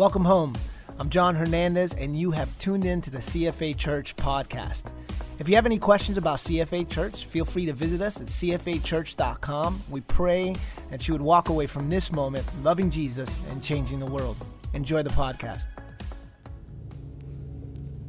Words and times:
Welcome 0.00 0.24
home. 0.24 0.54
I'm 0.98 1.10
John 1.10 1.34
Hernandez, 1.34 1.92
and 1.92 2.16
you 2.16 2.30
have 2.30 2.58
tuned 2.58 2.86
in 2.86 3.02
to 3.02 3.10
the 3.10 3.18
CFA 3.18 3.76
Church 3.76 4.16
podcast. 4.16 4.94
If 5.38 5.46
you 5.46 5.56
have 5.56 5.66
any 5.66 5.78
questions 5.78 6.16
about 6.16 6.38
CFA 6.38 6.88
Church, 6.88 7.26
feel 7.26 7.44
free 7.44 7.66
to 7.66 7.74
visit 7.74 8.00
us 8.00 8.18
at 8.18 8.28
cfachurch.com. 8.28 9.82
We 9.90 10.00
pray 10.00 10.56
that 10.88 11.06
you 11.06 11.12
would 11.12 11.20
walk 11.20 11.50
away 11.50 11.66
from 11.66 11.90
this 11.90 12.10
moment 12.12 12.46
loving 12.62 12.88
Jesus 12.88 13.42
and 13.50 13.62
changing 13.62 14.00
the 14.00 14.06
world. 14.06 14.38
Enjoy 14.72 15.02
the 15.02 15.10
podcast. 15.10 15.66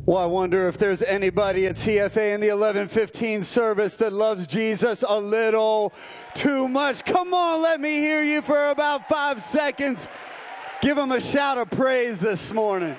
Well, 0.06 0.18
I 0.18 0.28
wonder 0.28 0.70
if 0.70 0.78
there's 0.78 1.04
anybody 1.04 1.68
at 1.68 1.76
CFA 1.76 2.36
in 2.36 2.40
the 2.40 2.52
1115 2.52 3.44
service 3.44 3.98
that 3.98 4.14
loves 4.14 4.48
Jesus 4.48 5.04
a 5.06 5.20
little 5.20 5.94
too 6.36 6.70
much. 6.70 7.04
Come 7.04 7.34
on, 7.34 7.62
let 7.62 7.82
me 7.82 7.98
hear 7.98 8.24
you 8.24 8.42
for 8.42 8.70
about 8.70 9.10
five 9.10 9.42
seconds. 9.42 10.08
Give 10.82 10.98
him 10.98 11.12
a 11.12 11.22
shout 11.22 11.60
of 11.60 11.70
praise 11.70 12.20
this 12.20 12.52
morning. 12.52 12.96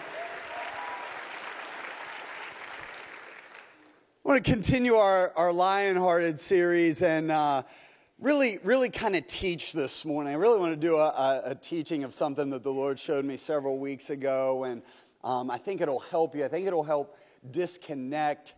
I 4.25 4.29
want 4.29 4.45
to 4.45 4.49
continue 4.53 4.95
our, 4.95 5.33
our 5.35 5.53
Lion 5.53 5.97
Hearted 5.97 6.39
series 6.39 7.03
and 7.03 7.33
uh, 7.33 7.65
really, 8.21 8.61
really 8.63 8.89
kind 8.89 9.17
of 9.17 9.27
teach 9.27 9.73
this 9.73 10.05
morning. 10.05 10.33
I 10.33 10.37
really 10.37 10.61
want 10.61 10.73
to 10.73 10.77
do 10.77 10.95
a, 10.95 11.09
a, 11.09 11.43
a, 11.47 11.55
teaching 11.57 12.05
of 12.05 12.15
something 12.15 12.51
that 12.51 12.63
the 12.63 12.71
Lord 12.73 13.01
showed 13.01 13.25
me 13.25 13.37
several 13.37 13.81
weeks 13.81 14.11
ago, 14.11 14.63
and 14.63 14.81
um, 15.25 15.51
I 15.51 15.59
think 15.59 15.81
it'll 15.81 15.99
help 15.99 16.37
you. 16.37 16.45
I 16.45 16.49
think 16.49 16.69
it'll 16.69 16.85
help 16.85 17.19
disconnect 17.51 18.55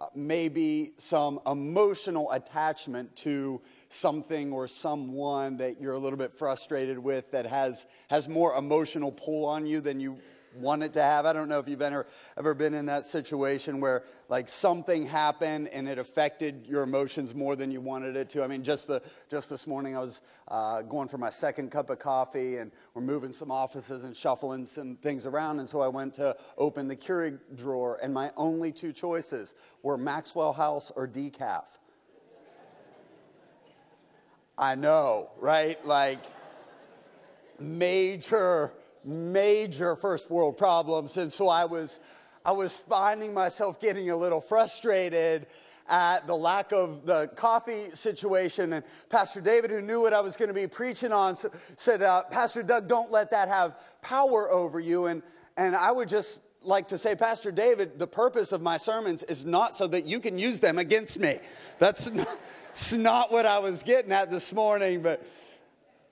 uh, 0.00 0.08
maybe 0.14 0.92
some 0.98 1.40
emotional 1.46 2.30
attachment 2.32 3.16
to 3.16 3.62
something 3.88 4.52
or 4.52 4.68
someone 4.68 5.56
that 5.58 5.80
you're 5.80 5.94
a 5.94 5.98
little 5.98 6.18
bit 6.18 6.34
frustrated 6.34 6.98
with 6.98 7.30
that 7.30 7.46
has, 7.46 7.86
has 8.08 8.28
more 8.28 8.54
emotional 8.54 9.12
pull 9.12 9.46
on 9.46 9.66
you 9.66 9.80
than 9.80 10.00
you 10.00 10.18
want 10.60 10.82
it 10.82 10.92
to 10.94 11.02
have. 11.02 11.26
I 11.26 11.32
don't 11.32 11.48
know 11.48 11.58
if 11.58 11.68
you've 11.68 11.82
ever, 11.82 12.06
ever 12.36 12.54
been 12.54 12.74
in 12.74 12.86
that 12.86 13.06
situation 13.06 13.80
where 13.80 14.04
like 14.28 14.48
something 14.48 15.06
happened 15.06 15.68
and 15.68 15.88
it 15.88 15.98
affected 15.98 16.66
your 16.66 16.82
emotions 16.82 17.34
more 17.34 17.56
than 17.56 17.70
you 17.70 17.80
wanted 17.80 18.16
it 18.16 18.28
to. 18.30 18.42
I 18.42 18.46
mean, 18.46 18.62
just, 18.62 18.88
the, 18.88 19.02
just 19.30 19.50
this 19.50 19.66
morning 19.66 19.96
I 19.96 20.00
was 20.00 20.22
uh, 20.48 20.82
going 20.82 21.08
for 21.08 21.18
my 21.18 21.30
second 21.30 21.70
cup 21.70 21.90
of 21.90 21.98
coffee 21.98 22.58
and 22.58 22.72
we're 22.94 23.02
moving 23.02 23.32
some 23.32 23.50
offices 23.50 24.04
and 24.04 24.16
shuffling 24.16 24.64
some 24.64 24.96
things 24.96 25.26
around. 25.26 25.60
And 25.60 25.68
so 25.68 25.80
I 25.80 25.88
went 25.88 26.14
to 26.14 26.36
open 26.56 26.88
the 26.88 26.96
Keurig 26.96 27.38
drawer 27.56 27.98
and 28.02 28.12
my 28.12 28.30
only 28.36 28.72
two 28.72 28.92
choices 28.92 29.54
were 29.82 29.98
Maxwell 29.98 30.52
House 30.52 30.90
or 30.94 31.06
decaf. 31.06 31.64
I 34.58 34.74
know, 34.74 35.30
right? 35.38 35.84
Like 35.84 36.20
major 37.58 38.72
major 39.06 39.94
first 39.96 40.30
world 40.30 40.58
problems. 40.58 41.16
And 41.16 41.32
so 41.32 41.48
I 41.48 41.64
was, 41.64 42.00
I 42.44 42.52
was 42.52 42.80
finding 42.80 43.32
myself 43.32 43.80
getting 43.80 44.10
a 44.10 44.16
little 44.16 44.40
frustrated 44.40 45.46
at 45.88 46.26
the 46.26 46.34
lack 46.34 46.72
of 46.72 47.06
the 47.06 47.28
coffee 47.36 47.90
situation. 47.94 48.72
And 48.72 48.84
Pastor 49.08 49.40
David, 49.40 49.70
who 49.70 49.80
knew 49.80 50.00
what 50.00 50.12
I 50.12 50.20
was 50.20 50.36
going 50.36 50.48
to 50.48 50.54
be 50.54 50.66
preaching 50.66 51.12
on, 51.12 51.36
said, 51.36 52.02
uh, 52.02 52.24
Pastor 52.24 52.64
Doug, 52.64 52.88
don't 52.88 53.12
let 53.12 53.30
that 53.30 53.48
have 53.48 53.76
power 54.02 54.50
over 54.50 54.80
you. 54.80 55.06
And, 55.06 55.22
and 55.56 55.76
I 55.76 55.92
would 55.92 56.08
just 56.08 56.42
like 56.66 56.88
to 56.88 56.98
say, 56.98 57.14
Pastor 57.14 57.50
David, 57.50 57.98
the 57.98 58.06
purpose 58.06 58.52
of 58.52 58.60
my 58.60 58.76
sermons 58.76 59.22
is 59.24 59.46
not 59.46 59.76
so 59.76 59.86
that 59.88 60.04
you 60.04 60.20
can 60.20 60.38
use 60.38 60.60
them 60.60 60.78
against 60.78 61.18
me. 61.18 61.38
That's 61.78 62.10
not, 62.12 62.28
that's 62.68 62.92
not 62.92 63.32
what 63.32 63.46
I 63.46 63.58
was 63.58 63.82
getting 63.82 64.12
at 64.12 64.30
this 64.30 64.52
morning. 64.52 65.02
But 65.02 65.26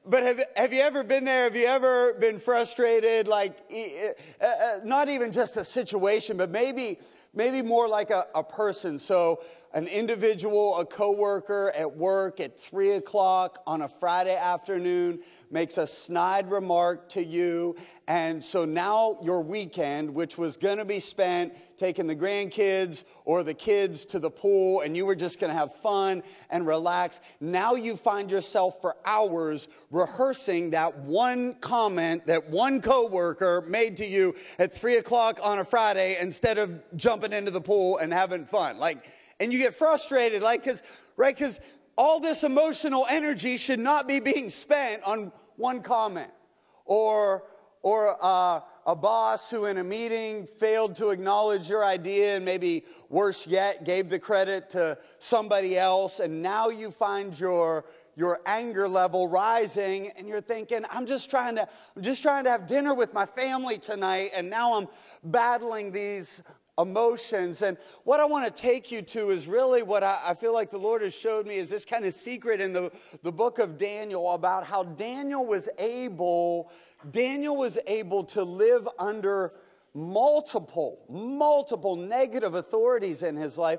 but 0.07 0.23
have, 0.23 0.43
have 0.57 0.73
you 0.73 0.83
ever 0.83 1.03
been 1.03 1.25
there? 1.25 1.45
Have 1.45 1.57
you 1.57 1.67
ever 1.67 2.15
been 2.15 2.39
frustrated? 2.39 3.27
Like, 3.27 3.57
uh, 3.73 4.45
uh, 4.45 4.81
not 4.85 5.09
even 5.09 5.33
just 5.33 5.57
a 5.57 5.65
situation, 5.65 6.37
but 6.37 6.51
maybe, 6.51 6.99
maybe 7.33 7.63
more 7.63 7.89
like 7.89 8.11
a, 8.11 8.27
a 8.35 8.45
person. 8.45 8.99
So, 8.99 9.43
an 9.73 9.89
individual, 9.89 10.79
a 10.79 10.85
coworker 10.85 11.73
at 11.75 11.97
work 11.97 12.39
at 12.39 12.61
three 12.61 12.93
o'clock 12.93 13.61
on 13.67 13.83
a 13.83 13.89
Friday 13.89 14.37
afternoon 14.37 15.20
makes 15.55 15.79
a 15.79 15.87
snide 15.87 16.51
remark 16.51 17.09
to 17.11 17.25
you. 17.25 17.77
And 18.09 18.42
so 18.42 18.65
now 18.65 19.19
your 19.23 19.41
weekend, 19.41 20.13
which 20.13 20.37
was 20.37 20.57
going 20.57 20.79
to 20.79 20.85
be 20.85 20.98
spent 20.98 21.55
taking 21.77 22.09
the 22.09 22.17
grandkids 22.17 23.05
or 23.25 23.45
the 23.45 23.55
kids 23.55 24.05
to 24.07 24.19
the 24.19 24.31
pool, 24.31 24.81
and 24.81 24.97
you 24.97 25.07
were 25.07 25.14
just 25.14 25.39
going 25.39 25.53
to 25.53 25.59
have 25.59 25.73
fun 25.77 26.25
and 26.51 26.67
relax, 26.67 27.20
now 27.41 27.77
you 27.77 27.95
find 27.97 28.33
yourself 28.33 28.81
for 28.81 28.97
hours 29.07 29.69
rehearsing 29.93 30.70
that 30.70 30.98
one 30.98 31.55
comment 31.61 32.27
that 32.27 32.51
one 32.51 32.81
coworker 32.81 33.63
made 33.69 33.97
to 33.97 34.05
you 34.05 34.35
at 34.59 34.73
three 34.73 34.97
o'clock 34.97 35.39
on 35.43 35.61
a 35.61 35.64
Friday 35.64 36.17
instead 36.20 36.59
of 36.59 36.83
jumping 36.97 37.33
into 37.33 37.53
the 37.53 37.61
pool 37.61 37.98
and 37.98 38.13
having 38.13 38.45
fun. 38.45 38.77
Like, 38.79 39.09
and 39.39 39.53
you 39.53 39.61
get 39.61 39.73
frustrated, 39.73 40.43
like, 40.43 40.64
because, 40.64 40.83
right, 41.17 41.35
because 41.35 41.61
all 41.97 42.19
this 42.19 42.43
emotional 42.43 43.07
energy 43.09 43.57
should 43.57 43.79
not 43.79 44.09
be 44.09 44.19
being 44.19 44.51
spent 44.51 45.03
on 45.05 45.31
one 45.57 45.81
comment. 45.83 46.31
Or 46.85 47.45
or 47.85 48.17
uh, 48.23 48.61
a 48.87 48.97
boss 48.97 49.51
who 49.51 49.67
in 49.67 49.77
a 49.77 49.85
meeting 49.85 50.47
failed 50.47 50.95
to 50.97 51.11
acknowledge 51.11 51.69
your 51.69 51.85
idea 51.85 52.37
and 52.37 52.45
maybe 52.45 52.83
worse 53.11 53.47
yet 53.47 53.85
gave 53.85 54.09
the 54.09 54.19
credit 54.19 54.70
to 54.70 54.97
somebody 55.19 55.79
else 55.79 56.19
and 56.19 56.43
now 56.43 56.69
you 56.69 56.91
find 56.91 57.39
your 57.39 57.85
your 58.17 58.41
anger 58.47 58.89
level 58.89 59.29
rising 59.29 60.11
and 60.17 60.27
you're 60.27 60.41
thinking 60.41 60.85
i'm 60.91 61.05
just 61.05 61.29
trying 61.29 61.55
to 61.55 61.69
i'm 61.97 62.03
just 62.03 62.23
trying 62.23 62.45
to 62.45 62.51
have 62.51 62.67
dinner 62.67 62.95
with 62.95 63.13
my 63.13 63.27
family 63.27 63.77
tonight 63.77 64.31
and 64.35 64.48
now 64.48 64.75
i'm 64.75 64.89
battling 65.25 65.93
these 65.93 66.43
emotions. 66.79 67.62
And 67.62 67.77
what 68.05 68.20
I 68.20 68.24
want 68.24 68.52
to 68.52 68.62
take 68.62 68.90
you 68.90 69.02
to 69.02 69.30
is 69.30 69.46
really 69.46 69.83
what 69.83 70.02
I, 70.02 70.20
I, 70.24 70.35
feel 70.35 70.52
like 70.52 70.70
the 70.70 70.79
Lord 70.79 71.02
has 71.02 71.14
showed 71.14 71.46
me 71.46 71.57
is 71.57 71.70
this 71.70 71.85
kind 71.85 72.05
of 72.05 72.14
secret 72.14 72.61
in 72.61 72.73
the, 72.73 72.90
the 73.23 73.30
book 73.30 73.58
of 73.58 73.79
Daniel 73.79 74.33
about 74.33 74.64
how 74.67 74.83
Daniel 74.83 75.46
was 75.46 75.68
able, 75.79 76.70
Daniel 77.11 77.57
was 77.57 77.79
able 77.86 78.24
to 78.24 78.42
live 78.42 78.89
under 78.98 79.52
multiple, 79.95 81.05
multiple 81.08 81.95
negative 81.95 82.55
authorities 82.55 83.23
in 83.23 83.36
his 83.36 83.57
life, 83.57 83.79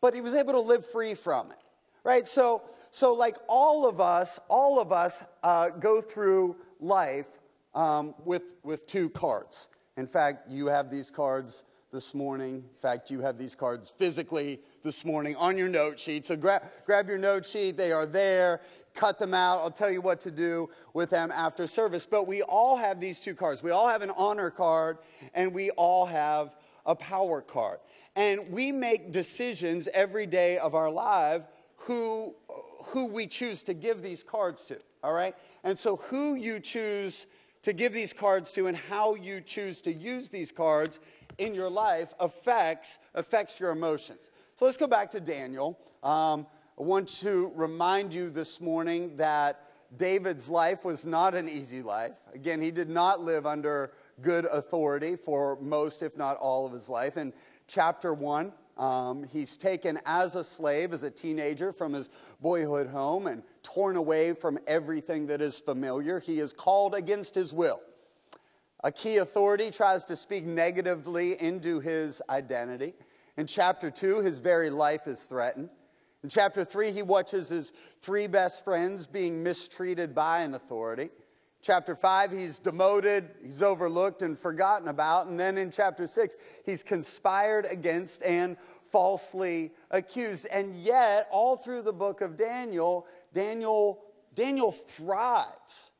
but 0.00 0.14
he 0.14 0.22
was 0.22 0.34
able 0.34 0.54
to 0.54 0.60
live 0.60 0.86
free 0.86 1.14
from 1.14 1.50
it. 1.50 1.58
Right? 2.04 2.26
So, 2.26 2.62
so 2.90 3.12
like 3.12 3.36
all 3.46 3.86
of 3.86 4.00
us, 4.00 4.40
all 4.48 4.80
of 4.80 4.90
us 4.90 5.22
uh, 5.42 5.68
go 5.68 6.00
through 6.00 6.56
life 6.80 7.28
um, 7.74 8.14
with, 8.24 8.54
with 8.62 8.86
two 8.86 9.10
cards. 9.10 9.68
In 9.98 10.06
fact, 10.06 10.50
you 10.50 10.66
have 10.66 10.90
these 10.90 11.10
cards 11.10 11.64
this 11.92 12.14
morning. 12.14 12.54
In 12.54 12.80
fact, 12.80 13.10
you 13.10 13.20
have 13.20 13.36
these 13.36 13.54
cards 13.54 13.92
physically 13.98 14.60
this 14.82 15.04
morning 15.04 15.36
on 15.36 15.58
your 15.58 15.68
note 15.68 16.00
sheet. 16.00 16.24
So 16.24 16.36
grab, 16.36 16.62
grab 16.86 17.06
your 17.06 17.18
note 17.18 17.44
sheet, 17.44 17.76
they 17.76 17.92
are 17.92 18.06
there. 18.06 18.62
Cut 18.94 19.18
them 19.18 19.34
out. 19.34 19.58
I'll 19.58 19.70
tell 19.70 19.90
you 19.90 20.00
what 20.00 20.18
to 20.22 20.30
do 20.30 20.70
with 20.94 21.10
them 21.10 21.30
after 21.30 21.66
service. 21.66 22.06
But 22.06 22.26
we 22.26 22.40
all 22.42 22.78
have 22.78 22.98
these 22.98 23.20
two 23.20 23.34
cards. 23.34 23.62
We 23.62 23.72
all 23.72 23.88
have 23.88 24.00
an 24.00 24.10
honor 24.16 24.50
card 24.50 24.98
and 25.34 25.52
we 25.52 25.70
all 25.72 26.06
have 26.06 26.56
a 26.86 26.96
power 26.96 27.42
card. 27.42 27.78
And 28.16 28.50
we 28.50 28.72
make 28.72 29.12
decisions 29.12 29.86
every 29.92 30.26
day 30.26 30.56
of 30.58 30.74
our 30.74 30.90
life 30.90 31.42
who, 31.76 32.34
who 32.86 33.08
we 33.08 33.26
choose 33.26 33.62
to 33.64 33.74
give 33.74 34.02
these 34.02 34.22
cards 34.22 34.64
to. 34.66 34.78
All 35.04 35.12
right? 35.12 35.34
And 35.62 35.78
so, 35.78 35.96
who 35.96 36.34
you 36.36 36.58
choose 36.58 37.26
to 37.62 37.72
give 37.72 37.92
these 37.92 38.12
cards 38.12 38.52
to 38.52 38.66
and 38.66 38.76
how 38.76 39.14
you 39.14 39.40
choose 39.40 39.80
to 39.82 39.92
use 39.92 40.28
these 40.28 40.52
cards 40.52 41.00
in 41.38 41.54
your 41.54 41.70
life 41.70 42.12
affects, 42.20 42.98
affects 43.14 43.58
your 43.60 43.70
emotions. 43.70 44.20
So 44.56 44.64
let's 44.64 44.76
go 44.76 44.86
back 44.86 45.10
to 45.12 45.20
Daniel. 45.20 45.78
Um, 46.02 46.46
I 46.78 46.82
want 46.82 47.08
to 47.20 47.52
remind 47.54 48.12
you 48.14 48.30
this 48.30 48.60
morning 48.60 49.16
that 49.16 49.68
David's 49.96 50.48
life 50.48 50.84
was 50.84 51.04
not 51.04 51.34
an 51.34 51.48
easy 51.48 51.82
life. 51.82 52.12
Again, 52.34 52.60
he 52.60 52.70
did 52.70 52.88
not 52.88 53.20
live 53.20 53.46
under 53.46 53.92
good 54.20 54.46
authority 54.46 55.16
for 55.16 55.58
most, 55.60 56.02
if 56.02 56.16
not 56.16 56.38
all, 56.38 56.64
of 56.64 56.72
his 56.72 56.88
life. 56.88 57.16
In 57.16 57.32
chapter 57.66 58.14
1, 58.14 58.52
um, 58.78 59.24
he's 59.24 59.56
taken 59.56 59.98
as 60.06 60.34
a 60.34 60.42
slave, 60.42 60.92
as 60.92 61.02
a 61.02 61.10
teenager, 61.10 61.72
from 61.72 61.92
his 61.92 62.08
boyhood 62.40 62.88
home 62.88 63.26
and 63.26 63.42
torn 63.62 63.96
away 63.96 64.32
from 64.32 64.58
everything 64.66 65.26
that 65.26 65.42
is 65.42 65.58
familiar. 65.58 66.18
He 66.18 66.40
is 66.40 66.52
called 66.52 66.94
against 66.94 67.34
his 67.34 67.52
will. 67.52 67.80
A 68.84 68.90
key 68.90 69.18
authority 69.18 69.70
tries 69.70 70.04
to 70.06 70.16
speak 70.16 70.44
negatively 70.44 71.40
into 71.40 71.78
his 71.78 72.20
identity. 72.28 72.94
In 73.36 73.46
chapter 73.46 73.90
2, 73.90 74.20
his 74.20 74.40
very 74.40 74.70
life 74.70 75.06
is 75.06 75.22
threatened. 75.24 75.70
In 76.24 76.28
chapter 76.28 76.64
3, 76.64 76.90
he 76.90 77.02
watches 77.02 77.48
his 77.48 77.72
three 78.00 78.26
best 78.26 78.64
friends 78.64 79.06
being 79.06 79.42
mistreated 79.42 80.14
by 80.14 80.40
an 80.40 80.54
authority. 80.54 81.10
Chapter 81.62 81.94
5, 81.94 82.32
he's 82.32 82.58
demoted, 82.58 83.30
he's 83.40 83.62
overlooked 83.62 84.22
and 84.22 84.36
forgotten 84.36 84.88
about. 84.88 85.28
And 85.28 85.38
then 85.38 85.58
in 85.58 85.70
chapter 85.70 86.08
6, 86.08 86.36
he's 86.66 86.82
conspired 86.82 87.66
against 87.70 88.24
and 88.24 88.56
falsely 88.84 89.70
accused. 89.92 90.46
And 90.52 90.74
yet, 90.74 91.28
all 91.30 91.56
through 91.56 91.82
the 91.82 91.92
book 91.92 92.20
of 92.20 92.36
Daniel, 92.36 93.06
Daniel, 93.32 94.00
Daniel 94.34 94.72
thrives 94.72 95.92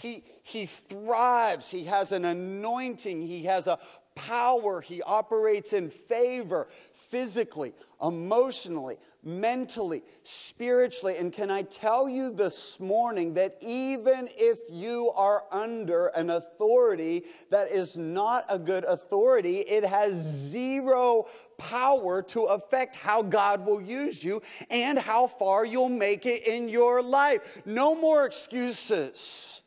he, 0.00 0.24
he 0.42 0.66
thrives. 0.66 1.70
He 1.70 1.84
has 1.84 2.12
an 2.12 2.24
anointing. 2.24 3.20
He 3.20 3.44
has 3.44 3.66
a 3.66 3.78
power. 4.14 4.80
He 4.80 5.02
operates 5.02 5.72
in 5.72 5.90
favor 5.90 6.68
physically, 6.92 7.74
emotionally, 8.02 8.98
mentally, 9.22 10.02
spiritually. 10.22 11.16
And 11.18 11.32
can 11.32 11.50
I 11.50 11.62
tell 11.62 12.08
you 12.08 12.30
this 12.30 12.80
morning 12.80 13.34
that 13.34 13.56
even 13.60 14.28
if 14.36 14.58
you 14.70 15.10
are 15.10 15.44
under 15.50 16.06
an 16.08 16.30
authority 16.30 17.24
that 17.50 17.70
is 17.70 17.98
not 17.98 18.44
a 18.48 18.58
good 18.58 18.84
authority, 18.84 19.60
it 19.60 19.84
has 19.84 20.14
zero 20.14 21.26
power 21.58 22.22
to 22.22 22.44
affect 22.44 22.96
how 22.96 23.22
God 23.22 23.66
will 23.66 23.82
use 23.82 24.24
you 24.24 24.40
and 24.70 24.98
how 24.98 25.26
far 25.26 25.66
you'll 25.66 25.90
make 25.90 26.24
it 26.24 26.46
in 26.46 26.68
your 26.68 27.02
life. 27.02 27.62
No 27.66 27.94
more 27.94 28.24
excuses. 28.24 29.62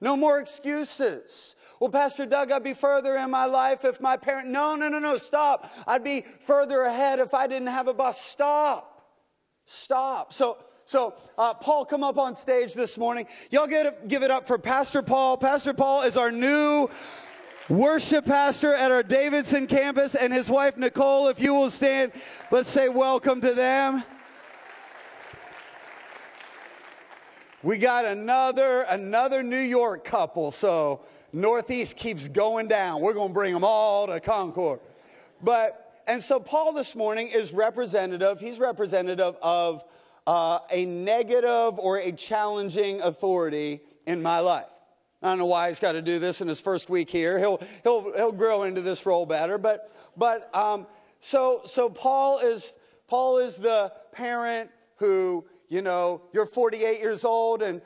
No 0.00 0.16
more 0.16 0.38
excuses. 0.38 1.56
Well, 1.78 1.90
Pastor 1.90 2.26
Doug, 2.26 2.50
I'd 2.52 2.64
be 2.64 2.74
further 2.74 3.16
in 3.16 3.30
my 3.30 3.44
life 3.44 3.84
if 3.84 4.00
my 4.00 4.16
parent. 4.16 4.48
No, 4.48 4.74
no, 4.74 4.88
no, 4.88 4.98
no, 4.98 5.16
stop. 5.16 5.70
I'd 5.86 6.04
be 6.04 6.24
further 6.40 6.82
ahead 6.82 7.18
if 7.18 7.34
I 7.34 7.46
didn't 7.46 7.68
have 7.68 7.88
a 7.88 7.94
boss. 7.94 8.20
Stop. 8.20 9.02
Stop. 9.64 10.32
So, 10.32 10.58
so 10.84 11.14
uh, 11.38 11.54
Paul, 11.54 11.84
come 11.84 12.02
up 12.02 12.18
on 12.18 12.34
stage 12.34 12.74
this 12.74 12.98
morning. 12.98 13.26
Y'all 13.50 13.66
get 13.66 13.86
it, 13.86 14.08
give 14.08 14.22
it 14.22 14.30
up 14.30 14.46
for 14.46 14.58
Pastor 14.58 15.02
Paul. 15.02 15.36
Pastor 15.36 15.72
Paul 15.72 16.02
is 16.02 16.16
our 16.16 16.30
new 16.30 16.88
worship 17.68 18.24
pastor 18.24 18.74
at 18.74 18.90
our 18.90 19.02
Davidson 19.02 19.66
campus, 19.66 20.14
and 20.14 20.32
his 20.32 20.50
wife 20.50 20.76
Nicole. 20.76 21.28
If 21.28 21.40
you 21.40 21.54
will 21.54 21.70
stand, 21.70 22.12
let's 22.50 22.68
say 22.68 22.88
welcome 22.88 23.40
to 23.42 23.54
them. 23.54 24.02
We 27.62 27.76
got 27.76 28.06
another 28.06 28.86
another 28.88 29.42
New 29.42 29.58
York 29.58 30.02
couple, 30.02 30.50
so 30.50 31.02
Northeast 31.34 31.94
keeps 31.94 32.26
going 32.26 32.68
down. 32.68 33.02
We're 33.02 33.12
going 33.12 33.28
to 33.28 33.34
bring 33.34 33.52
them 33.52 33.64
all 33.64 34.06
to 34.06 34.18
Concord. 34.18 34.80
But 35.42 36.02
and 36.06 36.22
so 36.22 36.40
Paul 36.40 36.72
this 36.72 36.96
morning 36.96 37.28
is 37.28 37.52
representative. 37.52 38.40
He's 38.40 38.58
representative 38.58 39.36
of 39.42 39.84
uh, 40.26 40.60
a 40.70 40.86
negative 40.86 41.78
or 41.78 41.98
a 41.98 42.12
challenging 42.12 43.02
authority 43.02 43.82
in 44.06 44.22
my 44.22 44.40
life. 44.40 44.64
I 45.22 45.28
don't 45.28 45.38
know 45.38 45.44
why 45.44 45.68
he's 45.68 45.80
got 45.80 45.92
to 45.92 46.02
do 46.02 46.18
this 46.18 46.40
in 46.40 46.48
his 46.48 46.62
first 46.62 46.88
week 46.88 47.10
here. 47.10 47.38
He'll 47.38 47.60
he'll 47.82 48.10
he'll 48.14 48.32
grow 48.32 48.62
into 48.62 48.80
this 48.80 49.04
role 49.04 49.26
better. 49.26 49.58
But 49.58 49.94
but 50.16 50.48
um, 50.56 50.86
so 51.20 51.60
so 51.66 51.90
Paul 51.90 52.38
is 52.38 52.74
Paul 53.06 53.36
is 53.36 53.58
the 53.58 53.92
parent 54.12 54.70
who 54.96 55.44
you 55.70 55.80
know, 55.80 56.20
you're 56.34 56.44
48 56.44 57.00
years 57.00 57.24
old 57.24 57.62
and 57.62 57.80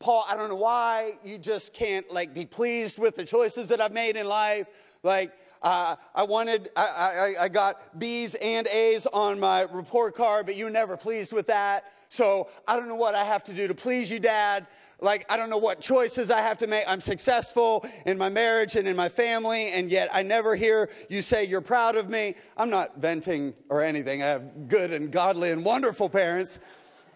Paul, 0.00 0.24
I 0.28 0.34
don't 0.34 0.48
know 0.48 0.56
why 0.56 1.12
you 1.22 1.36
just 1.36 1.74
can't 1.74 2.10
like 2.10 2.32
be 2.32 2.46
pleased 2.46 2.98
with 2.98 3.14
the 3.16 3.24
choices 3.24 3.68
that 3.68 3.82
I've 3.82 3.92
made 3.92 4.16
in 4.16 4.26
life. 4.26 4.66
Like, 5.02 5.32
uh, 5.62 5.96
I 6.14 6.22
wanted, 6.22 6.70
I, 6.74 7.34
I, 7.38 7.44
I 7.44 7.48
got 7.48 7.98
B's 7.98 8.34
and 8.36 8.66
A's 8.66 9.04
on 9.06 9.38
my 9.38 9.62
report 9.70 10.16
card, 10.16 10.46
but 10.46 10.56
you 10.56 10.64
were 10.64 10.70
never 10.70 10.96
pleased 10.96 11.34
with 11.34 11.46
that. 11.48 11.84
So 12.08 12.48
I 12.66 12.76
don't 12.76 12.88
know 12.88 12.96
what 12.96 13.14
I 13.14 13.24
have 13.24 13.44
to 13.44 13.52
do 13.52 13.68
to 13.68 13.74
please 13.74 14.10
you, 14.10 14.18
Dad. 14.18 14.66
Like, 15.02 15.30
I 15.30 15.36
don't 15.36 15.50
know 15.50 15.58
what 15.58 15.80
choices 15.80 16.30
I 16.30 16.40
have 16.40 16.58
to 16.58 16.66
make. 16.66 16.84
I'm 16.88 17.00
successful 17.00 17.86
in 18.06 18.16
my 18.16 18.30
marriage 18.30 18.76
and 18.76 18.88
in 18.88 18.96
my 18.96 19.08
family, 19.08 19.68
and 19.68 19.90
yet 19.90 20.08
I 20.12 20.22
never 20.22 20.56
hear 20.56 20.90
you 21.08 21.22
say 21.22 21.44
you're 21.44 21.60
proud 21.60 21.96
of 21.96 22.08
me. 22.08 22.36
I'm 22.56 22.70
not 22.70 22.98
venting 22.98 23.54
or 23.68 23.82
anything. 23.82 24.22
I 24.22 24.26
have 24.26 24.68
good 24.68 24.92
and 24.92 25.10
godly 25.10 25.52
and 25.52 25.64
wonderful 25.64 26.08
parents. 26.08 26.58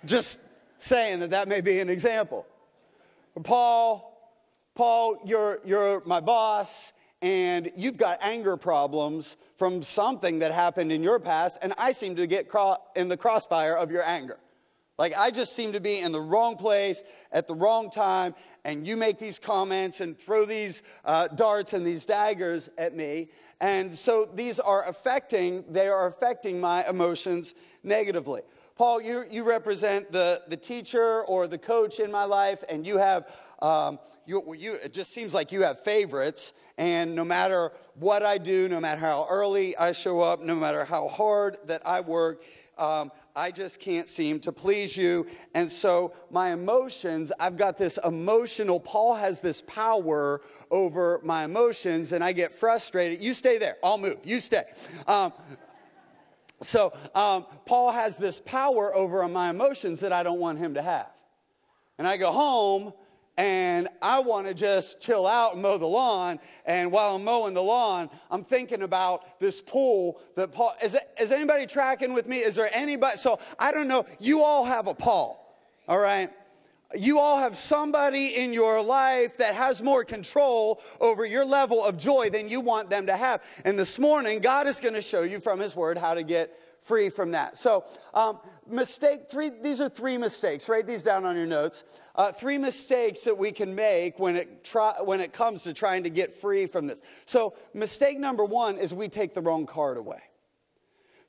Just 0.07 0.39
saying 0.79 1.21
that 1.21 1.31
that 1.31 1.49
may 1.49 1.61
be 1.61 1.81
an 1.81 1.89
example. 1.89 2.47
Paul, 3.43 4.13
Paul, 4.75 5.19
you're, 5.25 5.61
you're 5.65 6.03
my 6.05 6.21
boss, 6.21 6.93
and 7.23 7.73
you've 7.75 7.97
got 7.97 8.19
anger 8.21 8.57
problems 8.57 9.37
from 9.57 9.83
something 9.83 10.41
that 10.41 10.53
happened 10.53 10.93
in 10.93 11.03
your 11.03 11.19
past, 11.19 11.57
and 11.63 11.73
I 11.79 11.93
seem 11.93 12.17
to 12.17 12.27
get 12.27 12.49
cro- 12.49 12.77
in 12.95 13.09
the 13.09 13.17
crossfire 13.17 13.77
of 13.77 13.91
your 13.91 14.03
anger. 14.03 14.39
Like, 14.99 15.17
I 15.17 15.31
just 15.31 15.55
seem 15.55 15.73
to 15.73 15.81
be 15.81 16.01
in 16.01 16.13
the 16.13 16.21
wrong 16.21 16.57
place 16.57 17.03
at 17.33 17.49
the 17.49 17.55
wrong 17.55 17.91
time, 17.91 18.35
and 18.65 18.87
you 18.87 18.97
make 18.97 19.19
these 19.19 19.39
comments 19.39 20.01
and 20.01 20.17
throw 20.17 20.45
these 20.45 20.83
uh, 21.05 21.29
darts 21.29 21.73
and 21.73 21.85
these 21.85 22.07
daggers 22.07 22.69
at 22.79 22.95
me. 22.95 23.31
And 23.61 23.97
so 23.97 24.29
these 24.35 24.61
are 24.61 24.87
affecting, 24.87 25.65
they 25.69 25.89
are 25.89 26.07
affecting 26.07 26.61
my 26.61 26.87
emotions 26.89 27.55
negatively. 27.83 28.43
Paul, 28.77 29.01
you, 29.01 29.25
you 29.31 29.49
represent 29.49 30.11
the, 30.11 30.43
the 30.49 30.57
teacher 30.57 31.23
or 31.23 31.47
the 31.47 31.59
coach 31.59 32.01
in 32.01 32.11
my 32.11 32.25
life, 32.25 32.65
and 32.69 32.85
you 32.85 32.99
have, 32.99 33.29
um, 33.63 34.01
you, 34.27 34.55
you, 34.59 34.75
it 34.75 34.93
just 34.93 35.13
seems 35.13 35.33
like 35.33 35.53
you 35.53 35.63
have 35.63 35.85
favorites. 35.85 36.53
And 36.77 37.15
no 37.15 37.25
matter 37.25 37.71
what 37.95 38.25
I 38.25 38.37
do, 38.37 38.69
no 38.69 38.81
matter 38.81 39.01
how 39.01 39.29
early 39.31 39.77
I 39.77 39.93
show 39.93 40.21
up, 40.21 40.41
no 40.41 40.57
matter 40.57 40.85
how 40.85 41.07
hard 41.07 41.59
that 41.67 41.87
I 41.87 42.01
work, 42.01 42.43
um, 42.77 43.13
I 43.37 43.53
just 43.53 43.79
can't 43.79 44.09
seem 44.09 44.41
to 44.41 44.53
please 44.53 44.97
you. 44.97 45.29
And 45.55 45.71
so 45.71 46.13
my 46.31 46.53
emotions, 46.53 47.33
I've 47.39 47.57
got 47.57 47.79
this 47.79 47.99
emotional, 48.05 48.81
Paul 48.81 49.15
has 49.15 49.41
this 49.41 49.63
power 49.63 50.41
over 50.73 51.21
my 51.23 51.45
emotions, 51.45 52.11
and 52.11 52.25
I 52.25 52.33
get 52.33 52.51
frustrated. 52.51 53.23
You 53.23 53.35
stay 53.35 53.59
there, 53.59 53.77
I'll 53.85 53.99
move, 53.99 54.19
you 54.25 54.41
stay. 54.41 54.65
Um, 55.07 55.33
so 56.65 56.93
um, 57.15 57.47
Paul 57.67 57.93
has 57.93 58.19
this 58.19 58.41
power 58.41 58.95
over 58.95 59.27
my 59.29 59.51
emotions 59.51 60.01
that 60.01 60.13
I 60.13 60.23
don't 60.23 60.39
want 60.39 60.59
him 60.59 60.75
to 60.75 60.83
have. 60.83 61.11
And 61.99 62.07
I 62.07 62.17
go 62.17 62.33
home 62.33 62.93
and 63.37 63.89
I 64.01 64.21
want 64.21 64.47
to 64.47 64.55
just 64.55 65.01
chill 65.01 65.27
out 65.27 65.55
and 65.55 65.63
mow 65.63 65.77
the 65.77 65.87
lawn. 65.87 66.39
And 66.67 66.93
while 66.93 67.17
I'm 67.17 67.25
mowing 67.25 67.55
the 67.55 67.63
lawn, 67.63 68.09
I'm 68.31 68.45
thinking 68.45 68.83
about 68.83 69.41
this 69.41 69.61
pool 69.61 70.21
that 70.37 70.53
Paul. 70.53 70.75
Is, 70.83 70.97
is 71.21 71.33
anybody 71.33 71.67
tracking 71.67 72.15
with 72.15 72.29
me? 72.29 72.39
Is 72.39 72.55
there 72.55 72.71
anybody? 72.73 73.17
So 73.17 73.41
I 73.59 73.73
don't 73.73 73.89
know. 73.89 74.07
You 74.21 74.43
all 74.43 74.65
have 74.65 74.87
a 74.87 74.95
Paul, 74.95 75.59
all 75.89 75.99
right? 75.99 76.31
You 76.97 77.19
all 77.19 77.39
have 77.39 77.57
somebody 77.57 78.37
in 78.37 78.53
your 78.53 78.83
life 78.83 79.37
that 79.39 79.55
has 79.55 79.83
more 79.83 80.05
control 80.05 80.81
over 81.01 81.25
your 81.25 81.45
level 81.45 81.85
of 81.85 81.99
joy 81.99 82.31
than 82.31 82.49
you 82.49 82.61
want 82.61 82.91
them 82.91 83.07
to 83.07 83.17
have. 83.17 83.43
And 83.65 83.79
this 83.79 83.99
morning, 83.99 84.41
God 84.41 84.67
is 84.67 84.81
going 84.81 84.95
to 84.95 85.03
show 85.03 85.23
you 85.23 85.41
from 85.41 85.61
His 85.61 85.75
Word 85.75 85.99
how 85.99 86.15
to 86.15 86.23
get 86.23 86.59
free 86.81 87.09
from 87.09 87.31
that. 87.31 87.57
So, 87.57 87.85
um, 88.13 88.39
mistake 88.69 89.31
three, 89.31 89.51
these 89.63 89.81
are 89.81 89.89
three 89.89 90.19
mistakes. 90.19 90.69
Write 90.69 90.87
these 90.87 91.03
down 91.03 91.25
on 91.25 91.35
your 91.35 91.47
notes. 91.47 91.85
Uh, 92.15 92.31
three 92.31 92.59
mistakes 92.59 93.23
that 93.23 93.37
we 93.37 93.51
can 93.53 93.75
make 93.75 94.19
when 94.19 94.37
it, 94.37 94.63
try, 94.65 94.95
when 95.03 95.21
it 95.21 95.33
comes 95.33 95.63
to 95.63 95.73
trying 95.73 96.03
to 96.03 96.11
get 96.11 96.33
free 96.33 96.67
from 96.67 96.87
this. 96.87 97.01
So, 97.25 97.55
mistake 97.73 98.19
number 98.19 98.45
one 98.45 98.77
is 98.77 98.93
we 98.93 99.09
take 99.09 99.35
the 99.35 99.43
wrong 99.43 99.67
card 99.67 99.97
away. 99.97 100.21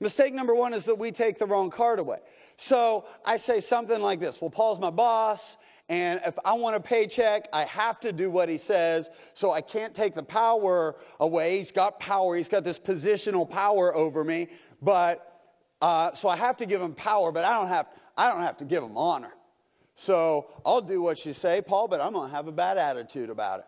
Mistake 0.06 0.36
number 0.36 0.54
one 0.54 0.76
is 0.76 0.86
that 0.86 1.00
we 1.00 1.10
take 1.10 1.40
the 1.40 1.48
wrong 1.48 1.72
card 1.72 1.98
away. 1.98 2.20
So 2.58 3.06
I 3.26 3.38
say 3.38 3.60
something 3.60 4.00
like 4.00 4.20
this 4.20 4.40
Well, 4.40 4.52
Paul's 4.52 4.80
my 4.80 4.92
boss, 4.92 5.58
and 5.90 6.22
if 6.24 6.38
I 6.46 6.54
want 6.54 6.76
a 6.76 6.80
paycheck, 6.80 7.50
I 7.52 7.64
have 7.64 8.00
to 8.02 8.14
do 8.14 8.30
what 8.30 8.48
he 8.48 8.60
says. 8.60 9.10
So 9.34 9.52
I 9.52 9.62
can't 9.62 9.96
take 9.96 10.14
the 10.14 10.22
power 10.22 10.96
away. 11.20 11.58
He's 11.58 11.72
got 11.72 12.00
power, 12.00 12.36
he's 12.36 12.48
got 12.48 12.64
this 12.64 12.78
positional 12.78 13.50
power 13.50 13.96
over 13.96 14.24
me. 14.24 14.50
But 14.80 15.42
uh, 15.82 16.14
so 16.14 16.30
I 16.30 16.36
have 16.36 16.58
to 16.58 16.68
give 16.68 16.84
him 16.84 16.94
power, 16.94 17.32
but 17.32 17.44
I 17.44 17.60
don't 17.60 17.68
have, 17.68 17.88
I 18.16 18.32
don't 18.32 18.42
have 18.42 18.58
to 18.58 18.66
give 18.66 18.84
him 18.84 18.96
honor. 18.96 19.34
So 19.96 20.52
I'll 20.64 20.82
do 20.82 21.02
what 21.02 21.26
you 21.26 21.34
say, 21.34 21.64
Paul, 21.64 21.88
but 21.88 22.00
I'm 22.00 22.14
going 22.14 22.30
to 22.30 22.36
have 22.36 22.48
a 22.48 22.52
bad 22.52 22.78
attitude 22.78 23.32
about 23.32 23.62
it. 23.62 23.66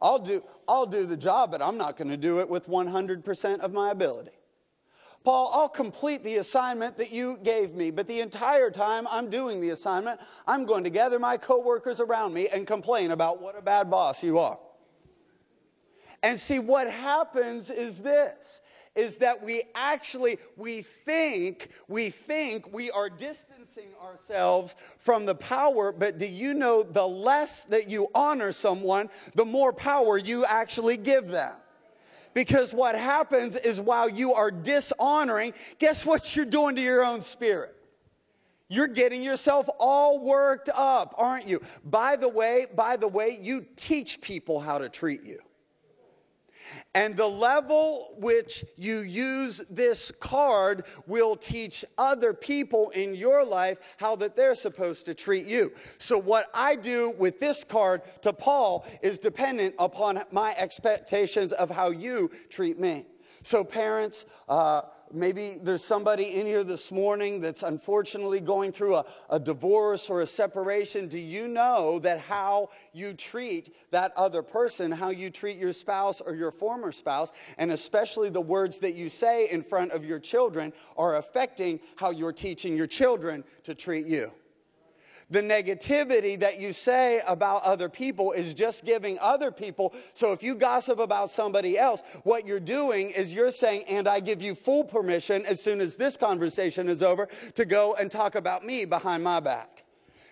I'll 0.00 0.18
do, 0.18 0.42
I'll 0.66 0.86
do 0.86 1.04
the 1.04 1.18
job, 1.18 1.50
but 1.50 1.60
I'm 1.60 1.76
not 1.76 1.98
going 1.98 2.08
to 2.08 2.16
do 2.16 2.40
it 2.40 2.48
with 2.48 2.66
100% 2.68 3.60
of 3.60 3.74
my 3.74 3.90
ability. 3.90 4.30
Paul, 5.22 5.50
I'll 5.52 5.68
complete 5.68 6.24
the 6.24 6.36
assignment 6.36 6.96
that 6.96 7.12
you 7.12 7.38
gave 7.42 7.74
me, 7.74 7.90
but 7.90 8.06
the 8.06 8.20
entire 8.20 8.70
time 8.70 9.06
I'm 9.10 9.28
doing 9.28 9.60
the 9.60 9.70
assignment, 9.70 10.18
I'm 10.46 10.64
going 10.64 10.84
to 10.84 10.90
gather 10.90 11.18
my 11.18 11.36
coworkers 11.36 12.00
around 12.00 12.32
me 12.32 12.48
and 12.48 12.66
complain 12.66 13.10
about 13.10 13.40
what 13.40 13.56
a 13.56 13.60
bad 13.60 13.90
boss 13.90 14.22
you 14.24 14.38
are. 14.38 14.58
And 16.22 16.38
see, 16.38 16.58
what 16.58 16.90
happens 16.90 17.70
is 17.70 18.00
this 18.00 18.60
is 18.96 19.18
that 19.18 19.42
we 19.42 19.62
actually 19.74 20.38
we 20.56 20.82
think 20.82 21.68
we 21.86 22.10
think 22.10 22.72
we 22.72 22.90
are 22.90 23.08
distancing 23.08 23.88
ourselves 24.02 24.74
from 24.98 25.24
the 25.26 25.34
power 25.34 25.92
but 25.92 26.18
do 26.18 26.26
you 26.26 26.54
know 26.54 26.82
the 26.82 27.06
less 27.06 27.64
that 27.66 27.88
you 27.88 28.08
honor 28.16 28.52
someone 28.52 29.08
the 29.36 29.44
more 29.44 29.72
power 29.72 30.18
you 30.18 30.44
actually 30.44 30.96
give 30.96 31.28
them 31.28 31.52
because 32.34 32.72
what 32.72 32.94
happens 32.94 33.56
is 33.56 33.80
while 33.80 34.08
you 34.08 34.34
are 34.34 34.50
dishonoring, 34.50 35.54
guess 35.78 36.04
what 36.06 36.36
you're 36.36 36.44
doing 36.44 36.76
to 36.76 36.82
your 36.82 37.04
own 37.04 37.22
spirit? 37.22 37.74
You're 38.68 38.86
getting 38.86 39.22
yourself 39.22 39.68
all 39.80 40.20
worked 40.20 40.70
up, 40.72 41.14
aren't 41.18 41.48
you? 41.48 41.60
By 41.84 42.14
the 42.14 42.28
way, 42.28 42.66
by 42.74 42.96
the 42.96 43.08
way, 43.08 43.38
you 43.42 43.66
teach 43.74 44.20
people 44.20 44.60
how 44.60 44.78
to 44.78 44.88
treat 44.88 45.24
you. 45.24 45.40
And 46.94 47.16
the 47.16 47.26
level 47.26 48.14
which 48.18 48.64
you 48.76 49.00
use 49.00 49.62
this 49.70 50.10
card 50.10 50.84
will 51.06 51.36
teach 51.36 51.84
other 51.98 52.32
people 52.32 52.90
in 52.90 53.14
your 53.14 53.44
life 53.44 53.78
how 53.96 54.16
that 54.16 54.36
they're 54.36 54.54
supposed 54.54 55.06
to 55.06 55.14
treat 55.14 55.46
you. 55.46 55.72
So, 55.98 56.18
what 56.18 56.50
I 56.54 56.76
do 56.76 57.14
with 57.18 57.40
this 57.40 57.64
card 57.64 58.02
to 58.22 58.32
Paul 58.32 58.86
is 59.02 59.18
dependent 59.18 59.74
upon 59.78 60.22
my 60.30 60.54
expectations 60.56 61.52
of 61.52 61.70
how 61.70 61.90
you 61.90 62.30
treat 62.48 62.78
me. 62.78 63.06
So, 63.42 63.64
parents, 63.64 64.26
uh, 64.48 64.82
maybe 65.12 65.58
there's 65.62 65.82
somebody 65.82 66.34
in 66.34 66.46
here 66.46 66.62
this 66.62 66.92
morning 66.92 67.40
that's 67.40 67.62
unfortunately 67.62 68.40
going 68.40 68.70
through 68.70 68.96
a, 68.96 69.04
a, 69.30 69.38
divorce 69.38 70.10
or 70.10 70.20
a 70.20 70.26
separation. 70.26 71.08
Do 71.08 71.18
you 71.18 71.48
know 71.48 71.98
that 72.00 72.20
how 72.20 72.68
you 72.92 73.14
treat 73.14 73.74
that 73.92 74.12
other 74.16 74.42
person, 74.42 74.92
how 74.92 75.08
you 75.08 75.30
treat 75.30 75.56
your 75.56 75.72
spouse 75.72 76.20
or 76.20 76.34
your 76.34 76.52
former 76.52 76.92
spouse, 76.92 77.32
and 77.56 77.72
especially 77.72 78.28
the 78.28 78.40
words 78.40 78.78
that 78.80 78.94
you 78.94 79.08
say 79.08 79.48
in 79.48 79.62
front 79.62 79.92
of 79.92 80.04
your 80.04 80.18
children, 80.18 80.72
are 80.98 81.16
affecting 81.16 81.80
how 81.96 82.10
you're 82.10 82.32
teaching 82.32 82.76
your 82.76 82.86
children 82.86 83.42
to 83.64 83.74
treat 83.74 84.06
you? 84.06 84.30
The 85.30 85.40
negativity 85.40 86.38
that 86.40 86.60
you 86.60 86.72
say 86.72 87.22
about 87.26 87.62
other 87.62 87.88
people 87.88 88.32
is 88.32 88.52
just 88.52 88.84
giving 88.84 89.18
other 89.20 89.50
people. 89.50 89.94
So 90.12 90.32
if 90.32 90.42
you 90.42 90.54
gossip 90.54 90.98
about 90.98 91.30
somebody 91.30 91.78
else, 91.78 92.02
what 92.24 92.46
you're 92.46 92.58
doing 92.58 93.10
is 93.10 93.32
you're 93.32 93.52
saying, 93.52 93.84
and 93.88 94.08
I 94.08 94.20
give 94.20 94.42
you 94.42 94.54
full 94.54 94.84
permission 94.84 95.46
as 95.46 95.62
soon 95.62 95.80
as 95.80 95.96
this 95.96 96.16
conversation 96.16 96.88
is 96.88 97.02
over 97.02 97.28
to 97.54 97.64
go 97.64 97.94
and 97.94 98.10
talk 98.10 98.34
about 98.34 98.64
me 98.64 98.84
behind 98.84 99.22
my 99.22 99.40
back. 99.40 99.79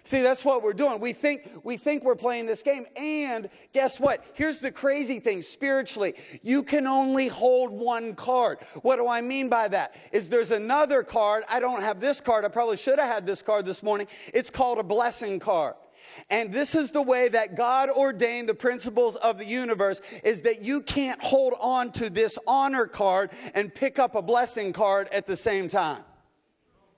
See, 0.08 0.22
that's 0.22 0.42
what 0.42 0.62
we're 0.62 0.72
doing. 0.72 1.00
We 1.00 1.12
think, 1.12 1.50
we 1.64 1.76
think 1.76 2.02
we're 2.02 2.16
playing 2.16 2.46
this 2.46 2.62
game. 2.62 2.86
And 2.96 3.50
guess 3.74 4.00
what? 4.00 4.24
Here's 4.32 4.58
the 4.58 4.72
crazy 4.72 5.20
thing 5.20 5.42
spiritually. 5.42 6.14
You 6.40 6.62
can 6.62 6.86
only 6.86 7.28
hold 7.28 7.72
one 7.72 8.14
card. 8.14 8.60
What 8.80 8.96
do 8.96 9.06
I 9.06 9.20
mean 9.20 9.50
by 9.50 9.68
that? 9.68 9.94
Is 10.10 10.30
there's 10.30 10.50
another 10.50 11.02
card. 11.02 11.44
I 11.46 11.60
don't 11.60 11.82
have 11.82 12.00
this 12.00 12.22
card. 12.22 12.46
I 12.46 12.48
probably 12.48 12.78
should 12.78 12.98
have 12.98 13.12
had 13.12 13.26
this 13.26 13.42
card 13.42 13.66
this 13.66 13.82
morning. 13.82 14.06
It's 14.32 14.48
called 14.48 14.78
a 14.78 14.82
blessing 14.82 15.40
card. 15.40 15.74
And 16.30 16.50
this 16.50 16.74
is 16.74 16.90
the 16.90 17.02
way 17.02 17.28
that 17.28 17.54
God 17.54 17.90
ordained 17.90 18.48
the 18.48 18.54
principles 18.54 19.16
of 19.16 19.36
the 19.36 19.44
universe 19.44 20.00
is 20.24 20.40
that 20.40 20.62
you 20.62 20.80
can't 20.80 21.22
hold 21.22 21.52
on 21.60 21.92
to 21.92 22.08
this 22.08 22.38
honor 22.46 22.86
card 22.86 23.30
and 23.52 23.74
pick 23.74 23.98
up 23.98 24.14
a 24.14 24.22
blessing 24.22 24.72
card 24.72 25.08
at 25.12 25.26
the 25.26 25.36
same 25.36 25.68
time. 25.68 26.02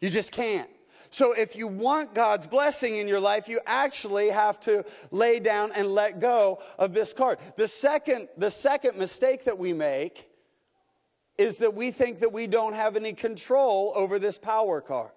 You 0.00 0.10
just 0.10 0.30
can't. 0.30 0.70
So 1.10 1.32
if 1.32 1.56
you 1.56 1.66
want 1.66 2.14
God's 2.14 2.46
blessing 2.46 2.96
in 2.96 3.08
your 3.08 3.20
life, 3.20 3.48
you 3.48 3.60
actually 3.66 4.30
have 4.30 4.60
to 4.60 4.84
lay 5.10 5.40
down 5.40 5.72
and 5.72 5.88
let 5.88 6.20
go 6.20 6.62
of 6.78 6.94
this 6.94 7.12
card. 7.12 7.38
The 7.56 7.66
second, 7.68 8.28
the 8.36 8.50
second 8.50 8.96
mistake 8.96 9.44
that 9.44 9.58
we 9.58 9.72
make 9.72 10.30
is 11.36 11.58
that 11.58 11.74
we 11.74 11.90
think 11.90 12.20
that 12.20 12.32
we 12.32 12.46
don't 12.46 12.74
have 12.74 12.96
any 12.96 13.12
control 13.12 13.92
over 13.96 14.18
this 14.18 14.38
power 14.38 14.80
card. 14.80 15.10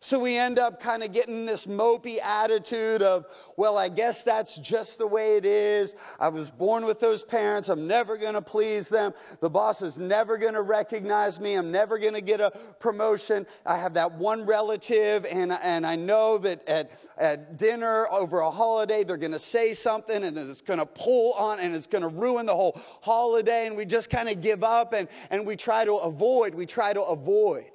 So 0.00 0.20
we 0.20 0.36
end 0.36 0.60
up 0.60 0.80
kind 0.80 1.02
of 1.02 1.12
getting 1.12 1.44
this 1.44 1.66
mopey 1.66 2.18
attitude 2.20 3.02
of, 3.02 3.26
well, 3.56 3.76
I 3.76 3.88
guess 3.88 4.22
that's 4.22 4.56
just 4.56 4.98
the 4.98 5.08
way 5.08 5.36
it 5.36 5.44
is. 5.44 5.96
I 6.20 6.28
was 6.28 6.52
born 6.52 6.84
with 6.84 7.00
those 7.00 7.24
parents. 7.24 7.68
I'm 7.68 7.88
never 7.88 8.16
going 8.16 8.34
to 8.34 8.40
please 8.42 8.88
them. 8.88 9.12
The 9.40 9.50
boss 9.50 9.82
is 9.82 9.98
never 9.98 10.38
going 10.38 10.54
to 10.54 10.62
recognize 10.62 11.40
me. 11.40 11.54
I'm 11.54 11.72
never 11.72 11.98
going 11.98 12.14
to 12.14 12.20
get 12.20 12.40
a 12.40 12.52
promotion. 12.78 13.44
I 13.66 13.76
have 13.76 13.94
that 13.94 14.12
one 14.12 14.46
relative, 14.46 15.26
and, 15.26 15.52
and 15.52 15.84
I 15.84 15.96
know 15.96 16.38
that 16.38 16.66
at, 16.68 16.92
at 17.16 17.58
dinner 17.58 18.06
over 18.12 18.38
a 18.38 18.52
holiday, 18.52 19.02
they're 19.02 19.16
going 19.16 19.32
to 19.32 19.40
say 19.40 19.74
something, 19.74 20.22
and 20.22 20.36
then 20.36 20.48
it's 20.48 20.62
going 20.62 20.78
to 20.78 20.86
pull 20.86 21.32
on, 21.32 21.58
and 21.58 21.74
it's 21.74 21.88
going 21.88 22.02
to 22.02 22.08
ruin 22.08 22.46
the 22.46 22.54
whole 22.54 22.80
holiday. 23.00 23.66
And 23.66 23.76
we 23.76 23.84
just 23.84 24.10
kind 24.10 24.28
of 24.28 24.42
give 24.42 24.62
up, 24.62 24.92
and, 24.92 25.08
and 25.30 25.44
we 25.44 25.56
try 25.56 25.84
to 25.84 25.94
avoid. 25.96 26.54
We 26.54 26.66
try 26.66 26.92
to 26.92 27.02
avoid, 27.02 27.72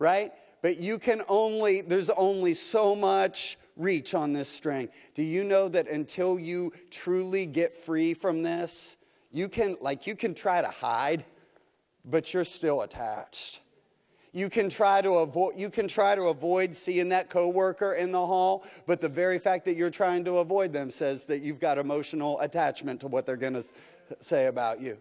right? 0.00 0.32
But 0.62 0.78
you 0.78 0.98
can 0.98 1.22
only, 1.28 1.80
there's 1.80 2.10
only 2.10 2.54
so 2.54 2.94
much 2.94 3.58
reach 3.76 4.14
on 4.14 4.32
this 4.32 4.48
string. 4.48 4.88
Do 5.14 5.22
you 5.22 5.44
know 5.44 5.68
that 5.68 5.88
until 5.88 6.38
you 6.38 6.72
truly 6.90 7.46
get 7.46 7.74
free 7.74 8.14
from 8.14 8.42
this, 8.42 8.96
you 9.32 9.48
can, 9.48 9.76
like, 9.80 10.06
you 10.06 10.16
can 10.16 10.34
try 10.34 10.60
to 10.60 10.68
hide, 10.68 11.24
but 12.04 12.32
you're 12.34 12.44
still 12.44 12.82
attached. 12.82 13.60
You 14.32 14.50
can 14.50 14.68
try 14.68 15.00
to 15.00 15.14
avoid 15.14 15.54
you 15.56 15.70
can 15.70 15.88
try 15.88 16.14
to 16.14 16.24
avoid 16.24 16.74
seeing 16.74 17.08
that 17.08 17.30
coworker 17.30 17.94
in 17.94 18.12
the 18.12 18.24
hall, 18.24 18.64
but 18.86 19.00
the 19.00 19.08
very 19.08 19.38
fact 19.38 19.64
that 19.64 19.76
you're 19.76 19.90
trying 19.90 20.24
to 20.26 20.38
avoid 20.38 20.72
them 20.72 20.90
says 20.90 21.24
that 21.26 21.40
you've 21.40 21.58
got 21.58 21.78
emotional 21.78 22.38
attachment 22.40 23.00
to 23.00 23.08
what 23.08 23.24
they're 23.24 23.36
going 23.36 23.54
to 23.54 23.64
say 24.20 24.46
about 24.46 24.80
you. 24.80 24.98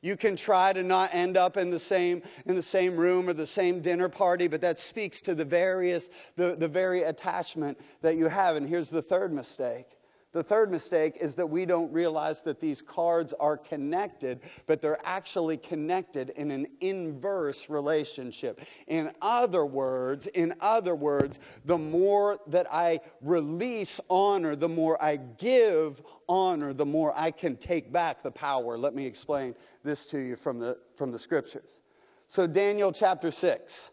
You 0.00 0.16
can 0.16 0.36
try 0.36 0.72
to 0.72 0.82
not 0.82 1.10
end 1.12 1.36
up 1.36 1.56
in 1.56 1.70
the 1.70 1.78
same, 1.78 2.22
in 2.46 2.54
the 2.54 2.62
same 2.62 2.96
room 2.96 3.28
or 3.28 3.32
the 3.32 3.46
same 3.46 3.80
dinner 3.80 4.08
party, 4.08 4.46
but 4.46 4.60
that 4.60 4.78
speaks 4.78 5.20
to 5.22 5.34
the 5.34 5.44
various, 5.44 6.08
the, 6.36 6.54
the 6.56 6.68
very 6.68 7.02
attachment 7.02 7.78
that 8.02 8.16
you 8.16 8.28
have. 8.28 8.56
And 8.56 8.68
here's 8.68 8.90
the 8.90 9.02
third 9.02 9.32
mistake 9.32 9.97
the 10.32 10.42
third 10.42 10.70
mistake 10.70 11.16
is 11.20 11.34
that 11.36 11.46
we 11.46 11.64
don't 11.64 11.90
realize 11.90 12.42
that 12.42 12.60
these 12.60 12.82
cards 12.82 13.32
are 13.40 13.56
connected, 13.56 14.40
but 14.66 14.82
they're 14.82 15.00
actually 15.02 15.56
connected 15.56 16.30
in 16.30 16.50
an 16.50 16.66
inverse 16.80 17.70
relationship. 17.70 18.60
In 18.88 19.10
other 19.22 19.64
words, 19.64 20.26
in 20.26 20.54
other 20.60 20.94
words, 20.94 21.38
the 21.64 21.78
more 21.78 22.38
that 22.48 22.66
I 22.70 23.00
release 23.22 24.00
honor, 24.10 24.54
the 24.54 24.68
more 24.68 25.02
I 25.02 25.16
give 25.16 26.02
honor, 26.28 26.74
the 26.74 26.86
more 26.86 27.14
I 27.16 27.30
can 27.30 27.56
take 27.56 27.90
back 27.90 28.22
the 28.22 28.30
power. 28.30 28.76
Let 28.76 28.94
me 28.94 29.06
explain 29.06 29.54
this 29.82 30.04
to 30.06 30.18
you 30.18 30.36
from 30.36 30.58
the, 30.58 30.76
from 30.94 31.10
the 31.10 31.18
scriptures. 31.18 31.80
So, 32.26 32.46
Daniel 32.46 32.92
chapter 32.92 33.30
6. 33.30 33.92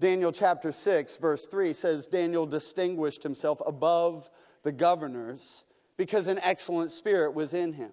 Daniel 0.00 0.32
chapter 0.32 0.72
6, 0.72 1.18
verse 1.18 1.46
3 1.46 1.72
says, 1.72 2.08
Daniel 2.08 2.44
distinguished 2.44 3.22
himself 3.22 3.62
above 3.64 4.28
the 4.62 4.72
governors 4.72 5.64
because 5.96 6.28
an 6.28 6.38
excellent 6.42 6.90
spirit 6.90 7.34
was 7.34 7.54
in 7.54 7.72
him. 7.72 7.90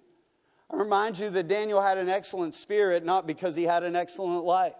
I 0.71 0.77
remind 0.77 1.17
you 1.17 1.29
that 1.31 1.47
Daniel 1.47 1.81
had 1.81 1.97
an 1.97 2.09
excellent 2.09 2.53
spirit 2.53 3.03
not 3.03 3.25
because 3.25 3.55
he 3.55 3.63
had 3.63 3.83
an 3.83 3.95
excellent 3.95 4.45
life. 4.45 4.75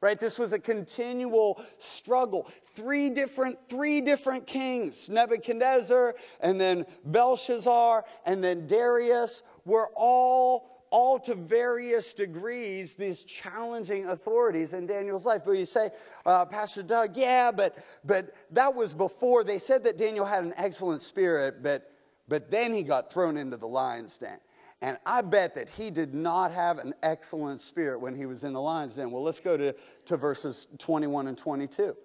Right? 0.00 0.18
This 0.18 0.38
was 0.38 0.52
a 0.52 0.60
continual 0.60 1.60
struggle. 1.78 2.48
Three 2.74 3.10
different, 3.10 3.58
three 3.68 4.00
different 4.00 4.46
kings, 4.46 5.10
Nebuchadnezzar 5.10 6.14
and 6.40 6.60
then 6.60 6.86
Belshazzar 7.04 8.04
and 8.24 8.42
then 8.42 8.68
Darius, 8.68 9.42
were 9.64 9.90
all 9.96 10.77
all 10.90 11.18
to 11.20 11.34
various 11.34 12.14
degrees 12.14 12.94
these 12.94 13.22
challenging 13.22 14.06
authorities 14.06 14.72
in 14.72 14.86
Daniel's 14.86 15.26
life. 15.26 15.42
But 15.44 15.52
you 15.52 15.64
say, 15.64 15.90
uh, 16.26 16.44
Pastor 16.44 16.82
Doug, 16.82 17.16
yeah, 17.16 17.50
but, 17.50 17.78
but 18.04 18.34
that 18.50 18.74
was 18.74 18.94
before. 18.94 19.44
They 19.44 19.58
said 19.58 19.84
that 19.84 19.98
Daniel 19.98 20.24
had 20.24 20.44
an 20.44 20.54
excellent 20.56 21.02
spirit, 21.02 21.62
but, 21.62 21.92
but 22.28 22.50
then 22.50 22.72
he 22.72 22.82
got 22.82 23.12
thrown 23.12 23.36
into 23.36 23.56
the 23.56 23.68
lion's 23.68 24.18
den. 24.18 24.38
And 24.80 24.96
I 25.04 25.22
bet 25.22 25.54
that 25.56 25.68
he 25.68 25.90
did 25.90 26.14
not 26.14 26.52
have 26.52 26.78
an 26.78 26.94
excellent 27.02 27.60
spirit 27.60 28.00
when 28.00 28.14
he 28.14 28.26
was 28.26 28.44
in 28.44 28.52
the 28.52 28.60
lion's 28.60 28.94
den. 28.94 29.10
Well, 29.10 29.22
let's 29.22 29.40
go 29.40 29.56
to, 29.56 29.74
to 30.04 30.16
verses 30.16 30.68
21 30.78 31.26
and 31.26 31.36
22. 31.36 31.96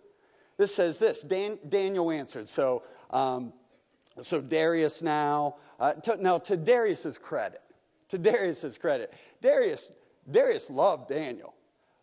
This 0.57 0.73
says 0.75 0.99
this 0.99 1.21
Dan, 1.21 1.59
Daniel 1.69 2.11
answered. 2.11 2.47
So, 2.47 2.83
um, 3.11 3.53
so 4.21 4.41
Darius 4.41 5.01
now, 5.01 5.57
uh, 5.79 5.93
to, 5.93 6.17
now 6.17 6.37
to 6.39 6.57
Darius's 6.57 7.17
credit, 7.17 7.61
to 8.13 8.19
Darius's 8.19 8.77
credit. 8.77 9.11
Darius, 9.41 9.91
Darius 10.29 10.69
loved 10.69 11.09
Daniel. 11.09 11.55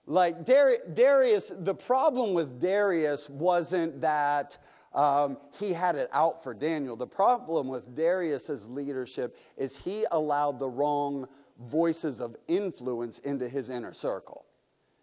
Like 0.06 0.44
Darius, 0.44 1.52
the 1.56 1.74
problem 1.74 2.34
with 2.34 2.60
Darius 2.60 3.30
wasn't 3.30 4.00
that 4.00 4.58
um, 4.92 5.38
he 5.60 5.72
had 5.72 5.94
it 5.94 6.08
out 6.12 6.42
for 6.42 6.52
Daniel. 6.52 6.96
The 6.96 7.06
problem 7.06 7.68
with 7.68 7.94
Darius's 7.94 8.68
leadership 8.68 9.38
is 9.56 9.76
he 9.76 10.04
allowed 10.10 10.58
the 10.58 10.68
wrong 10.68 11.28
voices 11.68 12.20
of 12.20 12.36
influence 12.48 13.20
into 13.20 13.48
his 13.48 13.70
inner 13.70 13.92
circle. 13.92 14.46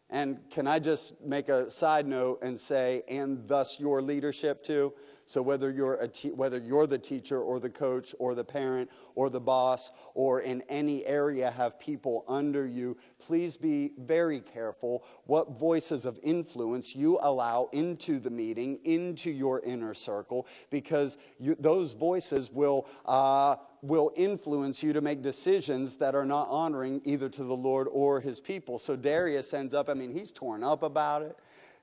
And 0.09 0.39
can 0.49 0.67
I 0.67 0.79
just 0.79 1.21
make 1.21 1.47
a 1.47 1.71
side 1.71 2.05
note 2.05 2.39
and 2.41 2.59
say, 2.59 3.03
and 3.07 3.47
thus 3.47 3.79
your 3.79 4.01
leadership 4.01 4.61
too? 4.61 4.93
So 5.27 5.41
whether 5.41 5.69
you're, 5.69 5.95
a 5.95 6.07
te- 6.07 6.31
whether 6.31 6.57
you're 6.57 6.87
the 6.87 6.97
teacher 6.97 7.41
or 7.41 7.59
the 7.59 7.69
coach 7.69 8.15
or 8.17 8.33
the 8.33 8.45
parent 8.45 8.89
or 9.13 9.29
the 9.29 9.41
boss 9.41 9.91
or 10.13 10.39
in 10.39 10.63
any 10.69 11.05
area 11.05 11.51
have 11.51 11.77
people 11.79 12.23
under 12.29 12.65
you, 12.65 12.97
please 13.19 13.57
be 13.57 13.91
very 13.99 14.39
careful 14.39 15.03
what 15.25 15.59
voices 15.59 16.05
of 16.05 16.17
influence 16.23 16.95
you 16.95 17.19
allow 17.21 17.69
into 17.73 18.19
the 18.19 18.29
meeting, 18.29 18.79
into 18.85 19.29
your 19.29 19.59
inner 19.61 19.93
circle, 19.93 20.47
because 20.71 21.17
you, 21.39 21.55
those 21.59 21.93
voices 21.93 22.51
will. 22.51 22.87
Uh, 23.05 23.57
will 23.83 24.11
influence 24.15 24.81
you 24.81 24.91
to 24.91 25.01
make 25.01 25.21
decisions 25.21 25.97
that 25.97 26.15
are 26.15 26.25
not 26.25 26.47
honoring 26.49 26.99
either 27.05 27.29
to 27.29 27.43
the 27.43 27.55
Lord 27.55 27.87
or 27.91 28.19
his 28.19 28.39
people. 28.39 28.79
So 28.79 28.95
Darius 28.95 29.53
ends 29.53 29.75
up, 29.75 29.87
I 29.87 29.93
mean, 29.93 30.11
he's 30.11 30.31
torn 30.31 30.63
up 30.63 30.81
about 30.81 31.21
it. 31.21 31.37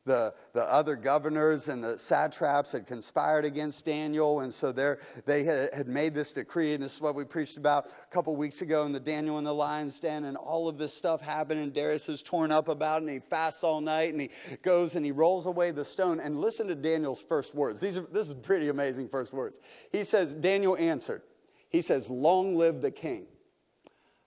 The, 0.05 0.35
the 0.53 0.63
other 0.73 0.97
governors 0.97 1.69
and 1.69 1.83
the 1.83 1.99
satraps 1.99 2.73
had 2.73 2.87
conspired 2.87 3.45
against 3.45 3.85
Daniel, 3.85 4.41
and 4.41 4.53
so 4.53 4.71
they 4.73 5.45
had 5.45 5.89
made 5.89 6.15
this 6.15 6.33
decree, 6.33 6.75
and 6.75 6.83
this 6.83 6.97
is 6.97 7.01
what 7.01 7.15
we 7.15 7.25
preached 7.25 7.57
about 7.57 7.87
a 7.87 8.13
couple 8.13 8.37
weeks 8.37 8.61
ago 8.61 8.85
in 8.85 8.93
the 8.93 9.01
Daniel 9.01 9.39
in 9.39 9.45
the 9.45 9.55
lion's 9.55 9.99
den, 9.99 10.25
and 10.25 10.37
all 10.37 10.69
of 10.69 10.77
this 10.77 10.93
stuff 10.93 11.21
happened, 11.21 11.61
and 11.61 11.73
Darius 11.73 12.09
is 12.09 12.23
torn 12.23 12.53
up 12.53 12.69
about 12.69 13.03
it, 13.03 13.07
and 13.07 13.15
he 13.15 13.19
fasts 13.19 13.65
all 13.65 13.81
night, 13.81 14.13
and 14.13 14.21
he 14.21 14.31
goes 14.63 14.95
and 14.95 15.05
he 15.05 15.13
rolls 15.13 15.47
away 15.47 15.71
the 15.71 15.85
stone. 15.85 16.21
And 16.21 16.41
listen 16.41 16.69
to 16.69 16.75
Daniel's 16.75 17.23
first 17.23 17.55
words. 17.55 17.81
These 17.81 17.99
are, 17.99 18.07
this 18.13 18.29
is 18.29 18.35
pretty 18.35 18.69
amazing 18.69 19.09
first 19.09 19.33
words. 19.33 19.61
He 19.91 20.05
says, 20.05 20.35
Daniel 20.35 20.77
answered, 20.77 21.23
he 21.71 21.81
says, 21.81 22.11
Long 22.11 22.57
live 22.57 22.83
the 22.83 22.91
king. 22.91 23.27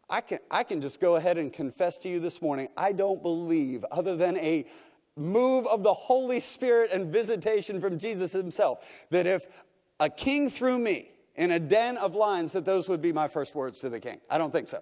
I 0.09 0.21
can, 0.21 0.39
I 0.49 0.63
can 0.63 0.79
just 0.79 1.01
go 1.01 1.17
ahead 1.17 1.37
and 1.37 1.51
confess 1.51 1.99
to 1.99 2.09
you 2.09 2.21
this 2.21 2.41
morning, 2.41 2.69
I 2.77 2.93
don't 2.93 3.21
believe, 3.21 3.83
other 3.91 4.15
than 4.15 4.37
a 4.37 4.65
move 5.17 5.67
of 5.67 5.83
the 5.83 5.93
Holy 5.93 6.39
Spirit 6.39 6.91
and 6.91 7.11
visitation 7.11 7.81
from 7.81 7.97
Jesus 7.97 8.31
himself, 8.31 9.05
that 9.09 9.25
if 9.25 9.47
a 9.99 10.09
king 10.09 10.49
threw 10.49 10.77
me 10.77 11.11
in 11.35 11.51
a 11.51 11.59
den 11.59 11.97
of 11.97 12.15
lions, 12.15 12.51
that 12.53 12.65
those 12.65 12.89
would 12.89 13.01
be 13.01 13.11
my 13.11 13.27
first 13.27 13.55
words 13.55 13.79
to 13.79 13.89
the 13.89 13.99
king. 13.99 14.19
I 14.29 14.37
don't 14.37 14.51
think 14.51 14.67
so. 14.67 14.81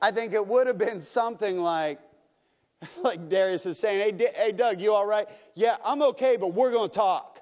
I 0.00 0.10
think 0.10 0.32
it 0.32 0.46
would 0.46 0.66
have 0.66 0.78
been 0.78 1.00
something 1.00 1.58
like, 1.58 1.98
like 3.02 3.28
Darius 3.28 3.66
is 3.66 3.78
saying, 3.78 4.00
hey, 4.00 4.12
D- 4.12 4.28
hey 4.34 4.52
Doug, 4.52 4.80
you 4.80 4.92
all 4.92 5.06
right? 5.06 5.26
Yeah, 5.54 5.76
I'm 5.84 6.02
okay, 6.02 6.36
but 6.36 6.54
we're 6.54 6.70
going 6.70 6.90
to 6.90 6.94
talk. 6.94 7.40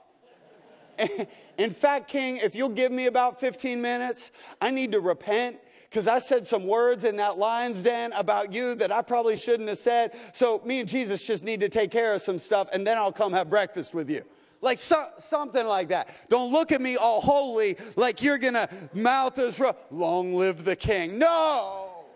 In 1.58 1.70
fact, 1.70 2.08
King, 2.08 2.38
if 2.38 2.54
you'll 2.54 2.68
give 2.68 2.92
me 2.92 3.06
about 3.06 3.40
15 3.40 3.80
minutes, 3.80 4.30
I 4.60 4.70
need 4.70 4.92
to 4.92 5.00
repent 5.00 5.58
because 5.92 6.08
I 6.08 6.20
said 6.20 6.46
some 6.46 6.66
words 6.66 7.04
in 7.04 7.16
that 7.16 7.36
lion's 7.36 7.82
den 7.82 8.12
about 8.14 8.50
you 8.50 8.74
that 8.76 8.90
I 8.90 9.02
probably 9.02 9.36
shouldn't 9.36 9.68
have 9.68 9.76
said. 9.76 10.16
So 10.32 10.62
me 10.64 10.80
and 10.80 10.88
Jesus 10.88 11.22
just 11.22 11.44
need 11.44 11.60
to 11.60 11.68
take 11.68 11.90
care 11.90 12.14
of 12.14 12.22
some 12.22 12.38
stuff, 12.38 12.68
and 12.72 12.86
then 12.86 12.96
I'll 12.96 13.12
come 13.12 13.34
have 13.34 13.50
breakfast 13.50 13.92
with 13.92 14.08
you. 14.08 14.22
Like 14.62 14.78
so, 14.78 15.04
something 15.18 15.66
like 15.66 15.88
that. 15.88 16.08
Don't 16.30 16.50
look 16.50 16.72
at 16.72 16.80
me 16.80 16.96
all 16.96 17.20
holy 17.20 17.76
like 17.96 18.22
you're 18.22 18.38
going 18.38 18.54
to 18.54 18.70
mouth 18.94 19.38
as 19.38 19.60
long 19.90 20.34
live 20.34 20.64
the 20.64 20.76
king. 20.76 21.18
No. 21.18 22.06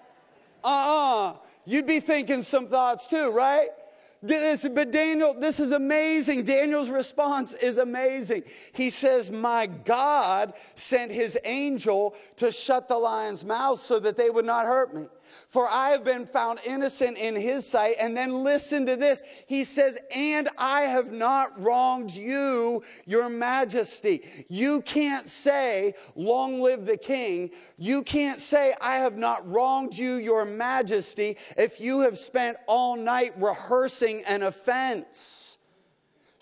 Uh-uh. 0.65 1.35
You'd 1.67 1.87
be 1.87 2.01
thinking 2.01 2.41
some 2.41 2.69
thoughts 2.69 3.07
too, 3.07 3.31
right? 3.31 3.69
This, 4.23 4.69
but 4.69 4.91
Daniel, 4.91 5.35
this 5.39 5.61
is 5.61 5.73
amazing. 5.73 6.45
Daniel's 6.45 6.91
response 6.91 7.53
is 7.53 7.79
amazing. 7.79 8.45
He 8.73 8.91
says, 8.91 9.31
My 9.31 9.67
God 9.67 10.55
sent 10.75 11.13
his 11.13 11.39
angel 11.45 12.15
to 12.37 12.51
shut 12.51 12.89
the 12.89 12.99
lion's 12.99 13.45
mouth 13.45 13.79
so 13.79 13.99
that 14.01 14.17
they 14.17 14.31
would 14.31 14.47
not 14.47 14.67
hurt 14.67 14.95
me. 14.95 15.07
For 15.49 15.69
I 15.69 15.91
have 15.91 16.05
been 16.05 16.27
found 16.27 16.59
innocent 16.67 17.17
in 17.17 17.37
his 17.37 17.67
sight. 17.67 17.97
And 18.01 18.17
then 18.17 18.43
listen 18.43 18.85
to 18.87 18.97
this. 18.97 19.23
He 19.47 19.63
says, 19.65 19.97
And 20.15 20.49
I 20.59 20.83
have 20.83 21.13
not 21.13 21.59
wronged 21.61 22.13
you, 22.13 22.83
your 23.05 23.29
majesty. 23.29 24.47
You 24.49 24.83
can't 24.83 25.29
say, 25.29 25.95
Long 26.17 26.61
live 26.61 26.85
the 26.85 26.97
king. 26.97 27.51
You 27.79 28.03
can't 28.03 28.41
say, 28.41 28.75
I 28.81 28.97
have 28.97 29.17
not 29.17 29.49
wronged 29.49 29.97
you, 29.97 30.15
your 30.15 30.45
majesty, 30.45 31.37
if 31.57 31.81
you 31.81 32.01
have 32.01 32.19
spent 32.19 32.57
all 32.67 32.97
night 32.97 33.33
rehearsing 33.41 34.25
an 34.25 34.43
offense. 34.43 35.56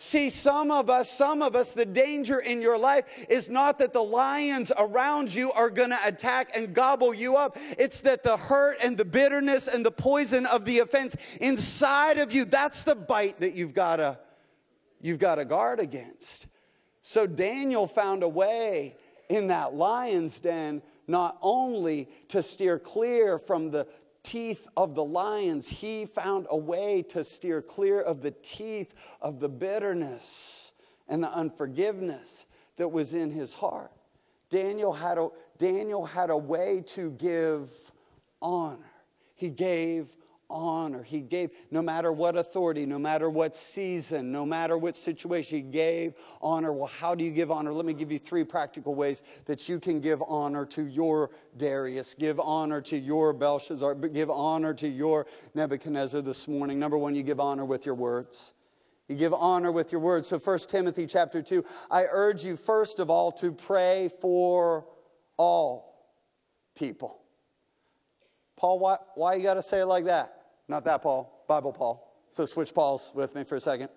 See, 0.04 0.28
some 0.28 0.70
of 0.70 0.90
us, 0.90 1.10
some 1.10 1.40
of 1.40 1.56
us, 1.56 1.72
the 1.72 1.86
danger 1.86 2.38
in 2.38 2.60
your 2.60 2.76
life 2.76 3.06
is 3.30 3.48
not 3.48 3.78
that 3.78 3.94
the 3.94 4.02
lions 4.02 4.70
around 4.76 5.34
you 5.34 5.50
are 5.52 5.70
going 5.70 5.88
to 5.88 5.98
attack 6.04 6.54
and 6.54 6.74
gobble 6.74 7.14
you 7.14 7.38
up. 7.38 7.56
It's 7.78 8.02
that 8.02 8.22
the 8.22 8.36
hurt 8.36 8.76
and 8.84 8.98
the 8.98 9.06
bitterness 9.06 9.66
and 9.66 9.84
the 9.84 9.90
poison 9.90 10.44
of 10.44 10.66
the 10.66 10.80
offense 10.80 11.16
inside 11.40 12.18
of 12.18 12.34
you, 12.34 12.44
that's 12.44 12.84
the 12.84 12.94
bite 12.94 13.40
that 13.40 13.54
you've 13.54 13.72
got 13.72 13.96
to 13.96 14.18
you've 15.00 15.18
got 15.18 15.36
to 15.36 15.46
guard 15.46 15.80
against. 15.80 16.48
So 17.00 17.26
Daniel 17.26 17.86
found 17.86 18.22
a 18.22 18.28
way 18.28 18.98
in 19.30 19.46
that 19.46 19.74
lion's 19.74 20.38
den 20.38 20.82
not 21.06 21.38
only 21.40 22.10
to 22.28 22.42
steer 22.42 22.78
clear 22.78 23.38
from 23.38 23.70
the 23.70 23.86
teeth 24.24 24.66
of 24.76 24.96
the 24.96 25.04
lions, 25.04 25.68
he 25.68 26.04
found 26.04 26.48
a 26.50 26.56
way 26.56 27.02
to 27.02 27.22
steer 27.22 27.62
clear 27.62 28.00
of 28.00 28.20
the 28.22 28.32
teeth 28.32 28.94
of 29.20 29.38
the 29.38 29.48
bitterness 29.48 30.72
and 31.08 31.22
the 31.22 31.30
unforgiveness 31.30 32.46
that 32.76 32.88
was 32.88 33.14
in 33.14 33.30
his 33.30 33.54
heart. 33.54 33.92
Daniel 34.50 34.92
had 34.92 35.18
a, 35.18 35.28
Daniel 35.58 36.04
had 36.04 36.30
a 36.30 36.36
way 36.36 36.82
to 36.86 37.10
give 37.12 37.70
honor. 38.42 38.90
He 39.36 39.50
gave 39.50 40.08
honor. 40.50 41.02
He 41.02 41.20
gave, 41.20 41.50
no 41.70 41.82
matter 41.82 42.12
what 42.12 42.36
authority, 42.36 42.86
no 42.86 42.98
matter 42.98 43.28
what 43.30 43.56
season, 43.56 44.32
no 44.32 44.44
matter 44.46 44.76
what 44.78 44.96
situation, 44.96 45.56
he 45.56 45.62
gave 45.62 46.14
honor. 46.40 46.72
Well, 46.72 46.86
how 46.86 47.14
do 47.14 47.24
you 47.24 47.30
give 47.30 47.50
honor? 47.50 47.72
Let 47.72 47.86
me 47.86 47.94
give 47.94 48.12
you 48.12 48.18
three 48.18 48.44
practical 48.44 48.94
ways 48.94 49.22
that 49.46 49.68
you 49.68 49.80
can 49.80 50.00
give 50.00 50.22
honor 50.26 50.64
to 50.66 50.86
your 50.86 51.30
Darius, 51.56 52.14
give 52.14 52.38
honor 52.40 52.80
to 52.82 52.96
your 52.96 53.32
Belshazzar, 53.32 53.94
give 53.94 54.30
honor 54.30 54.74
to 54.74 54.88
your 54.88 55.26
Nebuchadnezzar 55.54 56.20
this 56.20 56.46
morning. 56.48 56.78
Number 56.78 56.98
one, 56.98 57.14
you 57.14 57.22
give 57.22 57.40
honor 57.40 57.64
with 57.64 57.86
your 57.86 57.94
words. 57.94 58.52
You 59.08 59.16
give 59.16 59.34
honor 59.34 59.70
with 59.70 59.92
your 59.92 60.00
words. 60.00 60.28
So 60.28 60.38
1 60.38 60.58
Timothy 60.60 61.06
chapter 61.06 61.42
2, 61.42 61.64
I 61.90 62.04
urge 62.10 62.44
you 62.44 62.56
first 62.56 62.98
of 63.00 63.10
all 63.10 63.32
to 63.32 63.52
pray 63.52 64.08
for 64.20 64.86
all 65.36 65.94
people. 66.74 67.23
Paul, 68.56 68.78
why, 68.78 68.96
why 69.14 69.34
you 69.34 69.42
got 69.42 69.54
to 69.54 69.62
say 69.62 69.80
it 69.80 69.86
like 69.86 70.04
that? 70.04 70.42
Not 70.68 70.84
that 70.84 71.02
Paul, 71.02 71.44
Bible 71.48 71.72
Paul. 71.72 72.14
So 72.30 72.46
switch 72.46 72.74
Pauls 72.74 73.10
with 73.14 73.34
me 73.34 73.44
for 73.44 73.56
a 73.56 73.60
second. 73.60 73.88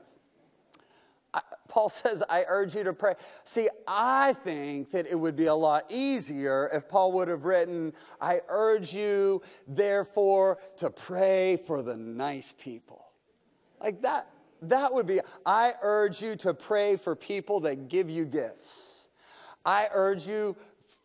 I, 1.34 1.42
Paul 1.68 1.90
says, 1.90 2.24
I 2.30 2.46
urge 2.48 2.76
you 2.76 2.84
to 2.84 2.94
pray. 2.94 3.16
See, 3.44 3.70
I 3.88 4.34
think 4.44 4.92
that 4.92 5.08
it 5.08 5.16
would 5.16 5.36
be 5.36 5.48
a 5.48 5.56
lot 5.56 5.86
easier 5.90 6.70
if 6.74 6.88
Paul 6.88 7.12
would 7.14 7.28
have 7.28 7.46
written, 7.46 7.94
I 8.22 8.42
urge 8.48 8.94
you, 8.94 9.42
therefore, 9.68 10.60
to 10.78 10.90
pray 10.90 11.58
for 11.58 11.82
the 11.82 11.96
nice 11.96 12.54
people. 12.58 13.06
Like 13.80 14.02
that, 14.02 14.28
that 14.64 14.94
would 14.94 15.06
be, 15.06 15.20
I 15.46 15.74
urge 15.82 16.22
you 16.22 16.36
to 16.38 16.54
pray 16.54 16.96
for 16.96 17.16
people 17.16 17.60
that 17.62 17.90
give 17.90 18.10
you 18.10 18.26
gifts. 18.26 19.10
I 19.66 19.88
urge 19.94 20.26
you 20.26 20.56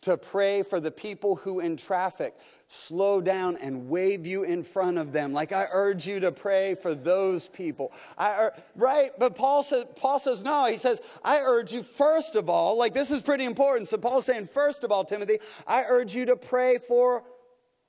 to 0.03 0.17
pray 0.17 0.63
for 0.63 0.81
the 0.81 0.91
people 0.91 1.37
who 1.37 1.61
in 1.61 1.77
traffic 1.77 2.35
slow 2.75 3.21
down 3.21 3.59
and 3.61 3.87
wave 3.87 4.27
you 4.27 4.45
in 4.45 4.63
front 4.63 4.97
of 4.97 5.13
them. 5.13 5.35
Like 5.35 5.53
I 5.53 5.67
urge 5.71 6.07
you 6.07 6.21
to 6.21 6.33
pray 6.33 6.75
for 6.75 6.95
those 6.95 7.47
people. 7.49 7.93
I, 8.17 8.49
right? 8.77 9.11
But 9.19 9.35
Paul 9.35 9.63
says, 9.63 9.85
Paul 9.95 10.19
says, 10.19 10.43
no, 10.43 10.65
he 10.65 10.79
says, 10.79 11.03
I 11.23 11.41
urge 11.41 11.71
you 11.71 11.83
first 11.83 12.35
of 12.35 12.49
all, 12.49 12.79
like 12.79 12.95
this 12.95 13.11
is 13.11 13.21
pretty 13.21 13.45
important. 13.45 13.89
So 13.89 13.99
Paul's 13.99 14.25
saying, 14.25 14.47
first 14.47 14.85
of 14.85 14.91
all, 14.91 15.05
Timothy, 15.05 15.39
I 15.67 15.85
urge 15.87 16.15
you 16.15 16.25
to 16.25 16.35
pray 16.37 16.79
for 16.79 17.25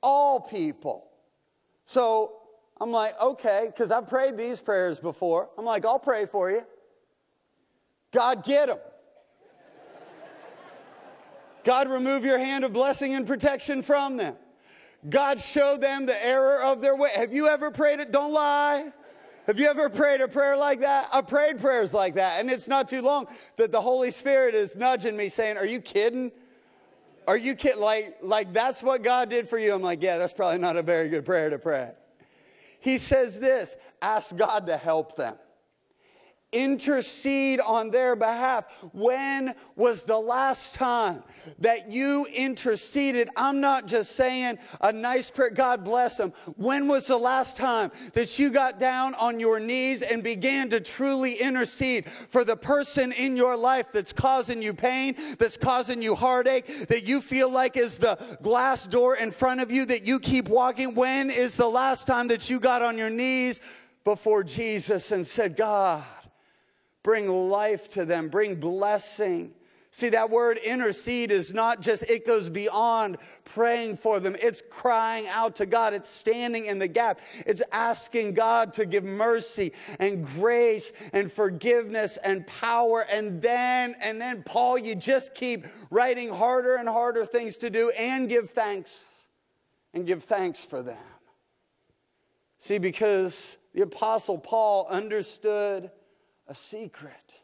all 0.01 0.41
people. 0.41 1.07
So 1.85 2.33
I'm 2.81 2.91
like, 2.91 3.13
okay, 3.21 3.67
because 3.67 3.89
I've 3.89 4.09
prayed 4.09 4.37
these 4.37 4.59
prayers 4.59 4.99
before. 4.99 5.49
I'm 5.57 5.63
like, 5.63 5.85
I'll 5.85 5.97
pray 5.97 6.25
for 6.25 6.51
you. 6.51 6.63
God, 8.11 8.43
get 8.43 8.67
them. 8.67 8.79
God, 11.63 11.89
remove 11.89 12.25
your 12.25 12.37
hand 12.37 12.65
of 12.65 12.73
blessing 12.73 13.13
and 13.13 13.25
protection 13.25 13.81
from 13.81 14.17
them. 14.17 14.35
God 15.09 15.39
showed 15.39 15.81
them 15.81 16.05
the 16.05 16.25
error 16.25 16.63
of 16.63 16.81
their 16.81 16.95
way. 16.95 17.09
Have 17.15 17.33
you 17.33 17.47
ever 17.47 17.71
prayed 17.71 17.99
it? 17.99 18.11
Don't 18.11 18.31
lie. 18.31 18.91
Have 19.47 19.59
you 19.59 19.67
ever 19.67 19.89
prayed 19.89 20.21
a 20.21 20.27
prayer 20.27 20.55
like 20.55 20.79
that? 20.79 21.09
I 21.11 21.21
prayed 21.21 21.59
prayers 21.59 21.93
like 21.93 22.15
that, 22.15 22.39
and 22.39 22.49
it's 22.49 22.69
not 22.69 22.87
too 22.87 23.01
long 23.01 23.27
that 23.57 23.73
the 23.73 23.81
Holy 23.81 24.09
Spirit 24.09 24.55
is 24.55 24.77
nudging 24.77 25.17
me 25.17 25.27
saying, 25.27 25.57
Are 25.57 25.65
you 25.65 25.81
kidding? 25.81 26.31
Are 27.27 27.37
you 27.37 27.55
kidding? 27.55 27.81
Like, 27.81 28.17
like 28.21 28.53
that's 28.53 28.81
what 28.81 29.03
God 29.03 29.29
did 29.29 29.49
for 29.49 29.57
you. 29.57 29.73
I'm 29.73 29.81
like, 29.81 30.01
Yeah, 30.01 30.17
that's 30.17 30.33
probably 30.33 30.59
not 30.59 30.77
a 30.77 30.83
very 30.83 31.09
good 31.09 31.25
prayer 31.25 31.49
to 31.49 31.59
pray. 31.59 31.91
He 32.79 32.97
says 32.97 33.39
this 33.39 33.75
ask 34.01 34.35
God 34.35 34.65
to 34.67 34.77
help 34.77 35.15
them 35.15 35.35
intercede 36.53 37.59
on 37.59 37.89
their 37.89 38.15
behalf. 38.15 38.65
When 38.93 39.55
was 39.75 40.03
the 40.03 40.19
last 40.19 40.75
time 40.75 41.23
that 41.59 41.91
you 41.91 42.25
interceded? 42.27 43.29
I'm 43.35 43.59
not 43.59 43.87
just 43.87 44.15
saying 44.15 44.59
a 44.81 44.93
nice 44.93 45.31
prayer, 45.31 45.49
God 45.49 45.83
bless 45.83 46.17
them. 46.17 46.33
When 46.55 46.87
was 46.87 47.07
the 47.07 47.17
last 47.17 47.57
time 47.57 47.91
that 48.13 48.37
you 48.39 48.51
got 48.51 48.79
down 48.79 49.15
on 49.15 49.39
your 49.39 49.59
knees 49.59 50.01
and 50.01 50.23
began 50.23 50.69
to 50.69 50.79
truly 50.79 51.35
intercede 51.35 52.07
for 52.29 52.43
the 52.43 52.55
person 52.55 53.11
in 53.11 53.35
your 53.35 53.57
life 53.57 53.91
that's 53.91 54.13
causing 54.13 54.61
you 54.61 54.73
pain, 54.73 55.15
that's 55.39 55.57
causing 55.57 56.01
you 56.01 56.15
heartache, 56.15 56.87
that 56.87 57.03
you 57.03 57.21
feel 57.21 57.49
like 57.49 57.77
is 57.77 57.97
the 57.97 58.17
glass 58.41 58.87
door 58.87 59.15
in 59.15 59.31
front 59.31 59.61
of 59.61 59.71
you 59.71 59.85
that 59.85 60.03
you 60.03 60.19
keep 60.19 60.47
walking? 60.47 60.93
When 60.95 61.29
is 61.29 61.55
the 61.57 61.67
last 61.67 62.05
time 62.07 62.27
that 62.27 62.49
you 62.49 62.59
got 62.59 62.81
on 62.81 62.97
your 62.97 63.09
knees 63.09 63.59
before 64.03 64.43
Jesus 64.43 65.11
and 65.11 65.25
said, 65.25 65.55
God, 65.55 66.03
Bring 67.03 67.27
life 67.27 67.89
to 67.89 68.05
them, 68.05 68.29
bring 68.29 68.55
blessing 68.55 69.53
See, 69.95 70.09
that 70.09 70.31
word 70.31 70.57
intercede 70.57 71.29
is 71.29 71.53
not 71.53 71.79
just, 71.79 72.01
it 72.09 72.25
goes 72.25 72.49
beyond 72.49 73.19
praying 73.45 73.97
for 73.97 74.19
them. 74.19 74.35
It's 74.41 74.63
crying 74.67 75.27
out 75.27 75.55
to 75.57 75.67
God. 75.67 75.93
It's 75.93 76.09
standing 76.09 76.65
in 76.65 76.79
the 76.79 76.87
gap. 76.87 77.21
It's 77.45 77.61
asking 77.71 78.33
God 78.33 78.73
to 78.73 78.87
give 78.87 79.03
mercy 79.03 79.71
and 79.99 80.25
grace 80.25 80.93
and 81.13 81.31
forgiveness 81.31 82.17
and 82.17 82.47
power. 82.47 83.05
And 83.07 83.39
then, 83.39 83.95
and 84.01 84.19
then, 84.19 84.41
Paul, 84.41 84.79
you 84.79 84.95
just 84.95 85.35
keep 85.35 85.67
writing 85.91 86.29
harder 86.29 86.77
and 86.77 86.89
harder 86.89 87.23
things 87.23 87.57
to 87.57 87.69
do 87.69 87.91
and 87.91 88.27
give 88.27 88.49
thanks 88.49 89.21
and 89.93 90.07
give 90.07 90.23
thanks 90.23 90.65
for 90.65 90.81
them. 90.81 90.97
See, 92.57 92.79
because 92.79 93.59
the 93.75 93.83
Apostle 93.83 94.39
Paul 94.39 94.87
understood 94.89 95.91
a 96.47 96.55
secret. 96.55 97.41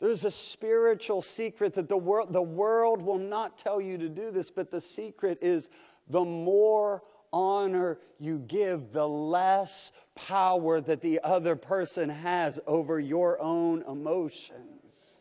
There's 0.00 0.24
a 0.24 0.30
spiritual 0.30 1.20
secret 1.20 1.74
that 1.74 1.88
the 1.88 1.96
world, 1.96 2.32
the 2.32 2.42
world 2.42 3.02
will 3.02 3.18
not 3.18 3.58
tell 3.58 3.80
you 3.80 3.98
to 3.98 4.08
do 4.08 4.30
this, 4.30 4.50
but 4.50 4.70
the 4.70 4.80
secret 4.80 5.38
is 5.42 5.68
the 6.08 6.24
more 6.24 7.02
honor 7.32 7.98
you 8.18 8.38
give, 8.38 8.92
the 8.92 9.06
less 9.06 9.92
power 10.14 10.80
that 10.80 11.02
the 11.02 11.20
other 11.22 11.54
person 11.54 12.08
has 12.08 12.58
over 12.66 12.98
your 12.98 13.40
own 13.40 13.82
emotions. 13.82 15.20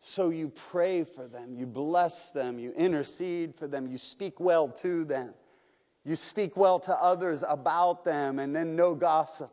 So 0.00 0.30
you 0.30 0.48
pray 0.48 1.04
for 1.04 1.28
them, 1.28 1.54
you 1.54 1.66
bless 1.66 2.30
them, 2.30 2.58
you 2.58 2.72
intercede 2.72 3.54
for 3.54 3.68
them, 3.68 3.86
you 3.86 3.98
speak 3.98 4.40
well 4.40 4.66
to 4.68 5.04
them, 5.04 5.34
you 6.04 6.16
speak 6.16 6.56
well 6.56 6.80
to 6.80 6.94
others 6.94 7.44
about 7.46 8.02
them, 8.04 8.38
and 8.38 8.56
then 8.56 8.74
no 8.74 8.94
gossip 8.94 9.52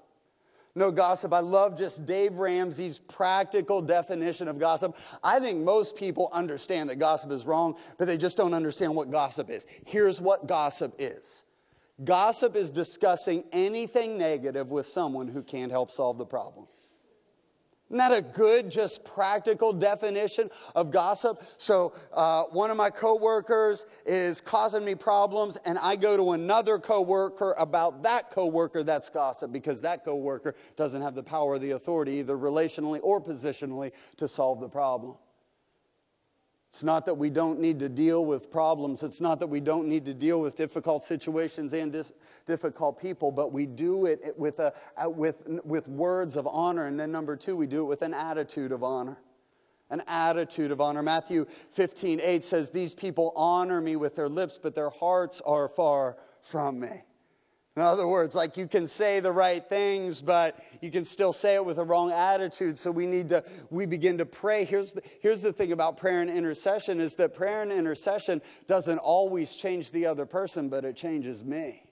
no 0.78 0.92
gossip. 0.92 1.34
I 1.34 1.40
love 1.40 1.78
just 1.78 2.06
Dave 2.06 2.36
Ramsey's 2.36 3.00
practical 3.00 3.82
definition 3.82 4.48
of 4.48 4.60
gossip. 4.60 4.96
I 5.24 5.40
think 5.40 5.60
most 5.60 5.96
people 5.96 6.30
understand 6.32 6.90
that 6.90 6.98
gossip 6.98 7.32
is 7.32 7.46
wrong, 7.46 7.76
but 7.98 8.06
they 8.06 8.18
just 8.18 8.38
don't 8.38 8.54
understand 8.54 8.96
what 8.96 9.12
gossip 9.12 9.50
is. 9.50 9.66
Here's 9.86 10.22
what 10.22 10.48
gossip 10.48 10.96
is 11.00 11.44
gossip 12.04 12.56
is 12.56 12.70
discussing 12.70 13.44
anything 13.52 14.20
negative 14.20 14.70
with 14.70 14.86
someone 14.86 15.28
who 15.28 15.42
can't 15.42 15.72
help 15.72 15.90
solve 15.90 16.20
the 16.20 16.26
problem. 16.26 16.68
Isn't 17.90 18.00
that 18.00 18.12
a 18.12 18.22
good, 18.22 18.70
just 18.70 19.06
practical 19.06 19.72
definition 19.72 20.50
of 20.76 20.92
gossip? 20.92 21.42
So, 21.56 21.94
uh, 22.12 22.44
one 22.52 22.70
of 22.70 22.76
my 22.76 22.90
coworkers 22.90 23.86
is 24.06 24.42
causing 24.42 24.84
me 24.84 24.94
problems, 24.94 25.56
and 25.66 25.78
I 25.78 25.96
go 25.96 26.18
to 26.18 26.32
another 26.32 26.80
coworker 26.80 27.56
about 27.58 28.04
that 28.04 28.30
coworker. 28.30 28.84
That's 28.84 29.10
gossip 29.10 29.54
because 29.54 29.80
that 29.82 30.04
coworker 30.04 30.56
doesn't 30.76 31.02
have 31.02 31.16
the 31.16 31.24
power 31.24 31.52
or 31.52 31.60
the 31.60 31.72
authority, 31.72 32.14
either 32.14 32.38
relationally 32.38 33.00
or 33.04 33.22
positionally, 33.22 33.92
to 34.18 34.28
solve 34.28 34.60
the 34.60 34.70
problem. 34.70 35.16
It's 36.78 36.84
not 36.84 37.08
that 37.08 37.16
we 37.16 37.32
don't 37.32 37.60
need 37.60 37.80
to 37.80 37.90
deal 37.90 38.24
with 38.24 38.52
problems. 38.52 39.02
It's 39.02 39.20
not 39.20 39.40
that 39.40 39.48
we 39.48 39.60
don't 39.60 39.88
need 39.88 40.06
to 40.06 40.14
deal 40.14 40.40
with 40.40 40.56
difficult 40.56 41.04
situations 41.04 41.74
and 41.74 41.92
dis- 41.92 42.14
difficult 42.46 43.02
people, 43.02 43.32
but 43.32 43.52
we 43.52 43.66
do 43.66 44.06
it 44.06 44.36
with, 44.38 44.60
a, 44.60 44.72
with, 45.10 45.42
with 45.66 45.88
words 45.88 46.38
of 46.38 46.46
honor. 46.46 46.86
And 46.86 47.00
then, 47.00 47.12
number 47.12 47.36
two, 47.36 47.58
we 47.58 47.66
do 47.66 47.82
it 47.82 47.86
with 47.86 48.04
an 48.04 48.14
attitude 48.14 48.72
of 48.72 48.84
honor. 48.84 49.18
An 49.90 50.04
attitude 50.06 50.70
of 50.70 50.80
honor. 50.80 51.02
Matthew 51.02 51.48
15, 51.72 52.22
8 52.22 52.44
says, 52.44 52.70
These 52.70 52.94
people 52.94 53.34
honor 53.36 53.82
me 53.82 53.96
with 53.96 54.16
their 54.16 54.30
lips, 54.30 54.60
but 54.62 54.76
their 54.76 54.92
hearts 54.92 55.42
are 55.48 55.70
far 55.70 56.16
from 56.44 56.80
me. 56.80 57.02
In 57.78 57.84
other 57.84 58.08
words, 58.08 58.34
like 58.34 58.58
you 58.58 58.68
can 58.68 58.88
say 58.88 59.20
the 59.20 59.32
right 59.32 59.64
things, 59.70 60.20
but 60.20 60.58
you 60.82 60.90
can 60.90 61.06
still 61.06 61.32
say 61.32 61.54
it 61.54 61.64
with 61.64 61.78
a 61.78 61.84
wrong 61.84 62.12
attitude. 62.12 62.76
So 62.76 62.90
we 62.90 63.06
need 63.06 63.30
to, 63.30 63.44
we 63.70 63.86
begin 63.86 64.18
to 64.18 64.26
pray. 64.26 64.66
Here's 64.66 64.94
the, 64.94 65.04
here's 65.22 65.44
the 65.44 65.54
thing 65.54 65.72
about 65.72 65.96
prayer 65.96 66.22
and 66.22 66.30
intercession 66.30 67.00
is 67.00 67.14
that 67.18 67.36
prayer 67.36 67.62
and 67.62 67.72
intercession 67.72 68.42
doesn't 68.66 68.98
always 68.98 69.56
change 69.56 69.92
the 69.92 70.08
other 70.08 70.26
person, 70.26 70.70
but 70.70 70.86
it 70.86 70.96
changes 70.96 71.44
me 71.44 71.87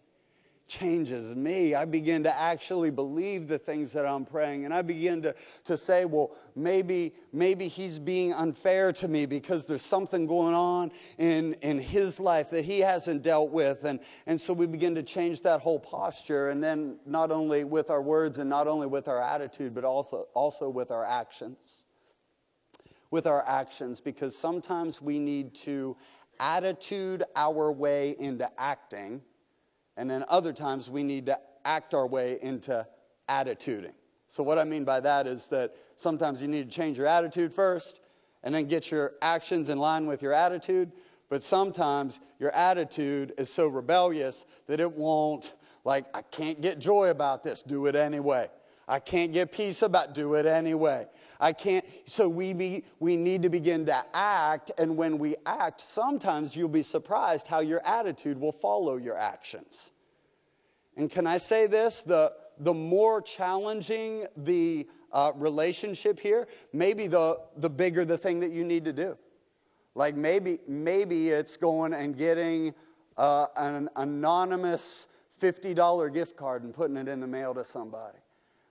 changes 0.67 1.35
me. 1.35 1.75
I 1.75 1.85
begin 1.85 2.23
to 2.23 2.39
actually 2.39 2.89
believe 2.89 3.47
the 3.47 3.59
things 3.59 3.93
that 3.93 4.05
I'm 4.05 4.25
praying. 4.25 4.65
And 4.65 4.73
I 4.73 4.81
begin 4.81 5.21
to, 5.21 5.35
to 5.65 5.77
say, 5.77 6.05
well, 6.05 6.35
maybe, 6.55 7.13
maybe 7.31 7.67
he's 7.67 7.99
being 7.99 8.33
unfair 8.33 8.91
to 8.93 9.07
me 9.07 9.25
because 9.25 9.65
there's 9.65 9.83
something 9.83 10.25
going 10.25 10.55
on 10.55 10.91
in, 11.17 11.53
in 11.61 11.79
his 11.79 12.19
life 12.19 12.49
that 12.49 12.65
he 12.65 12.79
hasn't 12.79 13.21
dealt 13.21 13.51
with. 13.51 13.85
And, 13.85 13.99
and 14.25 14.39
so 14.39 14.53
we 14.53 14.65
begin 14.65 14.95
to 14.95 15.03
change 15.03 15.43
that 15.43 15.61
whole 15.61 15.79
posture. 15.79 16.49
And 16.49 16.63
then 16.63 16.97
not 17.05 17.31
only 17.31 17.63
with 17.63 17.89
our 17.91 18.01
words 18.01 18.39
and 18.39 18.49
not 18.49 18.67
only 18.67 18.87
with 18.87 19.07
our 19.07 19.21
attitude, 19.21 19.75
but 19.75 19.83
also, 19.83 20.27
also 20.33 20.67
with 20.69 20.89
our 20.89 21.05
actions. 21.05 21.83
With 23.11 23.27
our 23.27 23.47
actions, 23.47 24.01
because 24.01 24.35
sometimes 24.35 25.01
we 25.01 25.19
need 25.19 25.53
to 25.55 25.95
attitude 26.39 27.23
our 27.35 27.71
way 27.71 28.15
into 28.19 28.49
acting 28.59 29.21
and 29.97 30.09
then 30.09 30.23
other 30.29 30.53
times 30.53 30.89
we 30.89 31.03
need 31.03 31.25
to 31.27 31.39
act 31.63 31.93
our 31.93 32.07
way 32.07 32.37
into 32.41 32.85
attituding. 33.29 33.93
So, 34.27 34.43
what 34.43 34.57
I 34.57 34.63
mean 34.63 34.83
by 34.83 34.99
that 34.99 35.27
is 35.27 35.47
that 35.49 35.75
sometimes 35.95 36.41
you 36.41 36.47
need 36.47 36.69
to 36.69 36.75
change 36.75 36.97
your 36.97 37.07
attitude 37.07 37.53
first 37.53 37.99
and 38.43 38.53
then 38.53 38.67
get 38.67 38.91
your 38.91 39.13
actions 39.21 39.69
in 39.69 39.77
line 39.77 40.07
with 40.07 40.21
your 40.21 40.33
attitude. 40.33 40.91
But 41.29 41.41
sometimes 41.41 42.19
your 42.39 42.51
attitude 42.51 43.33
is 43.37 43.51
so 43.51 43.67
rebellious 43.67 44.45
that 44.67 44.79
it 44.79 44.91
won't, 44.91 45.55
like, 45.83 46.05
I 46.13 46.21
can't 46.21 46.61
get 46.61 46.77
joy 46.79 47.09
about 47.09 47.43
this, 47.43 47.63
do 47.63 47.87
it 47.87 47.95
anyway. 47.95 48.49
I 48.87 48.99
can't 48.99 49.33
get 49.33 49.51
peace 49.51 49.81
about 49.81 50.13
do 50.13 50.35
it 50.35 50.45
anyway. 50.45 51.07
I 51.39 51.53
can't 51.53 51.85
so 52.05 52.29
we 52.29 52.53
be, 52.53 52.85
we 52.99 53.17
need 53.17 53.41
to 53.43 53.49
begin 53.49 53.85
to 53.87 54.05
act 54.13 54.71
and 54.77 54.95
when 54.95 55.17
we 55.17 55.35
act 55.45 55.81
sometimes 55.81 56.55
you'll 56.55 56.69
be 56.69 56.83
surprised 56.83 57.47
how 57.47 57.59
your 57.59 57.85
attitude 57.85 58.39
will 58.39 58.51
follow 58.51 58.97
your 58.97 59.17
actions. 59.17 59.91
And 60.97 61.09
can 61.09 61.27
I 61.27 61.37
say 61.37 61.67
this 61.67 62.03
the 62.03 62.33
the 62.59 62.73
more 62.73 63.21
challenging 63.21 64.25
the 64.37 64.87
uh, 65.11 65.31
relationship 65.35 66.19
here, 66.19 66.47
maybe 66.73 67.07
the, 67.07 67.39
the 67.57 67.69
bigger 67.69 68.05
the 68.05 68.17
thing 68.17 68.39
that 68.41 68.51
you 68.51 68.63
need 68.63 68.85
to 68.85 68.93
do. 68.93 69.17
Like 69.95 70.15
maybe, 70.15 70.59
maybe 70.67 71.29
it's 71.29 71.55
going 71.57 71.93
and 71.93 72.17
getting 72.17 72.73
uh, 73.17 73.47
an 73.55 73.89
anonymous 73.95 75.07
$50 75.41 76.13
gift 76.13 76.35
card 76.35 76.63
and 76.63 76.73
putting 76.73 76.97
it 76.97 77.07
in 77.07 77.19
the 77.19 77.27
mail 77.27 77.53
to 77.53 77.63
somebody. 77.63 78.17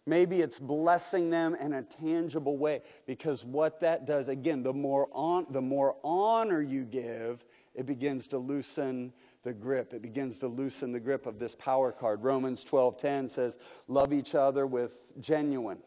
Maybe 0.07 0.43
it's 0.43 0.59
blessing 0.59 1.31
them 1.31 1.55
in 1.55 1.73
a 1.73 1.83
tangible 1.83 2.59
way 2.59 2.83
because 3.07 3.45
what 3.45 3.81
that 3.81 4.07
does, 4.07 4.29
again, 4.29 4.63
the 4.63 4.73
more, 4.73 5.09
on, 5.13 5.47
the 5.51 5.63
more 5.63 5.97
honor 6.05 6.61
you 6.61 6.85
give, 6.85 7.45
it 7.75 7.87
begins 7.87 8.29
to 8.29 8.39
loosen 8.39 9.13
the 9.43 9.55
grip. 9.55 9.95
It 9.95 10.03
begins 10.03 10.39
to 10.41 10.49
loosen 10.49 10.93
the 10.93 11.01
grip 11.01 11.27
of 11.27 11.39
this 11.39 11.55
power 11.55 11.91
card. 11.91 12.23
Romans 12.23 12.65
12:10 12.65 13.29
says, 13.31 13.59
"Love 13.89 14.13
each 14.13 14.35
other 14.35 14.67
with 14.67 15.09
genuine 15.21 15.83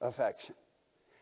affection." 0.00 0.54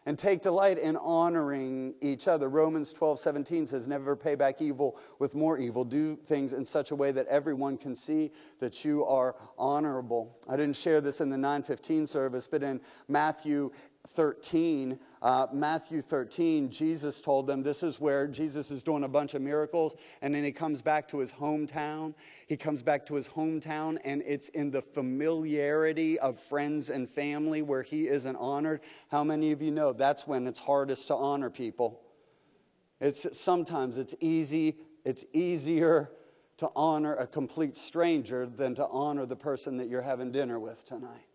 And 0.06 0.18
take 0.18 0.42
delight 0.42 0.78
in 0.78 0.96
honoring 0.96 1.94
each 2.00 2.28
other. 2.28 2.48
Romans 2.48 2.92
12, 2.92 3.18
17 3.18 3.66
says, 3.66 3.86
Never 3.86 4.16
pay 4.16 4.34
back 4.34 4.60
evil 4.60 4.98
with 5.18 5.34
more 5.34 5.58
evil. 5.58 5.84
Do 5.84 6.16
things 6.16 6.52
in 6.52 6.64
such 6.64 6.90
a 6.90 6.96
way 6.96 7.12
that 7.12 7.26
everyone 7.26 7.78
can 7.78 7.94
see 7.94 8.32
that 8.58 8.84
you 8.84 9.04
are 9.04 9.36
honorable. 9.58 10.36
I 10.48 10.56
didn't 10.56 10.76
share 10.76 11.00
this 11.00 11.20
in 11.20 11.30
the 11.30 11.38
915 11.38 12.06
service, 12.06 12.46
but 12.46 12.62
in 12.62 12.80
Matthew 13.08 13.70
13, 14.08 14.98
uh, 15.22 15.46
Matthew 15.52 16.02
13, 16.02 16.70
Jesus 16.70 17.22
told 17.22 17.46
them 17.46 17.62
this 17.62 17.82
is 17.82 18.00
where 18.00 18.26
Jesus 18.26 18.70
is 18.70 18.82
doing 18.82 19.04
a 19.04 19.08
bunch 19.08 19.34
of 19.34 19.42
miracles, 19.42 19.94
and 20.20 20.34
then 20.34 20.42
he 20.42 20.50
comes 20.50 20.82
back 20.82 21.08
to 21.08 21.18
his 21.18 21.32
hometown. 21.32 22.14
He 22.48 22.56
comes 22.56 22.82
back 22.82 23.06
to 23.06 23.14
his 23.14 23.28
hometown, 23.28 23.98
and 24.04 24.22
it's 24.26 24.48
in 24.50 24.70
the 24.70 24.82
familiarity 24.82 26.18
of 26.18 26.38
friends 26.38 26.90
and 26.90 27.08
family 27.08 27.62
where 27.62 27.82
he 27.82 28.08
isn't 28.08 28.36
honored. 28.36 28.80
How 29.08 29.22
many 29.22 29.52
of 29.52 29.62
you 29.62 29.70
know 29.70 29.92
that's 29.92 30.26
when 30.26 30.46
it's 30.48 30.60
hardest 30.60 31.08
to 31.08 31.14
honor 31.14 31.50
people? 31.50 32.00
It's 33.00 33.38
sometimes 33.38 33.98
it's 33.98 34.14
easy, 34.20 34.78
it's 35.04 35.24
easier 35.32 36.10
to 36.58 36.70
honor 36.76 37.14
a 37.14 37.26
complete 37.26 37.76
stranger 37.76 38.46
than 38.46 38.74
to 38.74 38.86
honor 38.88 39.26
the 39.26 39.36
person 39.36 39.76
that 39.78 39.88
you're 39.88 40.02
having 40.02 40.32
dinner 40.32 40.58
with 40.60 40.84
tonight. 40.84 41.26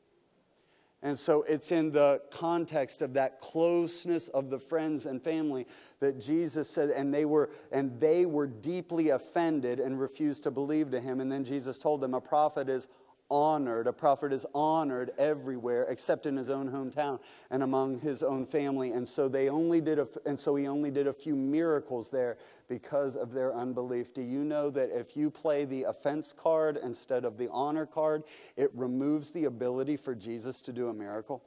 And 1.03 1.17
so 1.17 1.43
it's 1.43 1.71
in 1.71 1.91
the 1.91 2.21
context 2.31 3.03
of 3.03 3.13
that 3.13 3.39
closeness 3.39 4.29
of 4.29 4.49
the 4.49 4.57
friends 4.57 5.05
and 5.05 5.21
family 5.21 5.67
that 5.99 6.19
Jesus 6.19 6.67
said, 6.69 6.89
and 6.89 7.13
they 7.13 7.25
were, 7.25 7.51
and 7.71 7.99
they 7.99 8.25
were 8.25 8.47
deeply 8.47 9.09
offended 9.09 9.79
and 9.79 9.99
refused 9.99 10.43
to 10.43 10.51
believe 10.51 10.89
to 10.91 10.99
him. 10.99 11.21
And 11.21 11.31
then 11.31 11.45
Jesus 11.45 11.77
told 11.77 12.01
them, 12.01 12.15
a 12.15 12.21
prophet 12.21 12.67
is 12.67 12.87
honored. 13.29 13.87
A 13.87 13.93
prophet 13.93 14.31
is 14.31 14.45
honored 14.53 15.11
everywhere 15.17 15.85
except 15.89 16.25
in 16.25 16.37
his 16.37 16.49
own 16.49 16.69
hometown 16.69 17.19
and 17.51 17.63
among 17.63 17.99
his 17.99 18.23
own 18.23 18.45
family. 18.45 18.91
And 18.91 19.07
so 19.07 19.27
they 19.27 19.49
only 19.49 19.81
did 19.81 19.99
a, 19.99 20.07
and 20.25 20.39
so 20.39 20.55
he 20.55 20.67
only 20.67 20.91
did 20.91 21.07
a 21.07 21.13
few 21.13 21.35
miracles 21.35 22.09
there 22.09 22.37
because 22.67 23.15
of 23.15 23.31
their 23.31 23.53
unbelief. 23.53 24.13
Do 24.13 24.21
you 24.21 24.43
know 24.43 24.69
that 24.71 24.89
if 24.91 25.17
you 25.17 25.29
play 25.29 25.65
the 25.65 25.83
offense 25.83 26.33
card 26.33 26.79
instead 26.81 27.25
of 27.25 27.37
the 27.37 27.49
honor 27.51 27.85
card, 27.85 28.23
it 28.55 28.71
removes 28.73 29.31
the 29.31 29.45
ability 29.45 29.97
for 29.97 30.15
Jesus 30.15 30.61
to 30.61 30.71
do 30.71 30.89
a 30.89 30.93
miracle? 30.93 31.43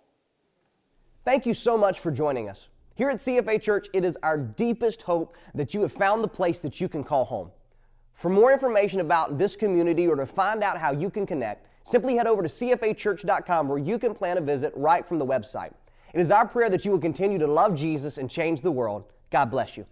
Thank 1.25 1.47
you 1.47 1.55
so 1.55 1.77
much 1.77 2.01
for 2.01 2.11
joining 2.11 2.49
us. 2.49 2.69
Here 2.95 3.09
at 3.09 3.16
CFA 3.16 3.62
Church, 3.62 3.88
it 3.95 4.05
is 4.05 4.19
our 4.23 4.37
deepest 4.37 5.03
hope 5.03 5.35
that 5.55 5.73
you 5.73 5.83
have 5.83 5.93
found 5.93 6.23
the 6.23 6.29
place 6.29 6.61
that 6.61 6.81
you 6.81 6.88
can 6.88 7.05
call 7.05 7.25
home. 7.25 7.51
For 8.12 8.29
more 8.29 8.53
information 8.53 9.01
about 9.01 9.38
this 9.38 9.57
community 9.57 10.07
or 10.07 10.16
to 10.16 10.27
find 10.27 10.62
out 10.62 10.77
how 10.77 10.93
you 10.93 11.09
can 11.09 11.25
connect, 11.25 11.66
simply 11.90 12.16
head 12.16 12.26
over 12.26 12.42
to 12.42 12.48
cfachurch.com 12.48 13.68
where 13.68 13.79
you 13.79 13.98
can 13.98 14.14
plan 14.14 14.38
a 14.38 14.40
visit 14.40 14.72
right 14.76 15.07
from 15.07 15.18
the 15.18 15.26
website. 15.26 15.72
It 16.14 16.20
is 16.20 16.31
our 16.31 16.46
prayer 16.46 16.70
that 16.70 16.85
you 16.85 16.90
will 16.90 16.98
continue 16.98 17.38
to 17.38 17.46
love 17.46 17.74
Jesus 17.74 18.18
and 18.18 18.31
change 18.31 18.62
the 18.62 18.70
world. 18.70 19.05
God 19.31 19.46
bless 19.46 19.76
you. 19.76 19.87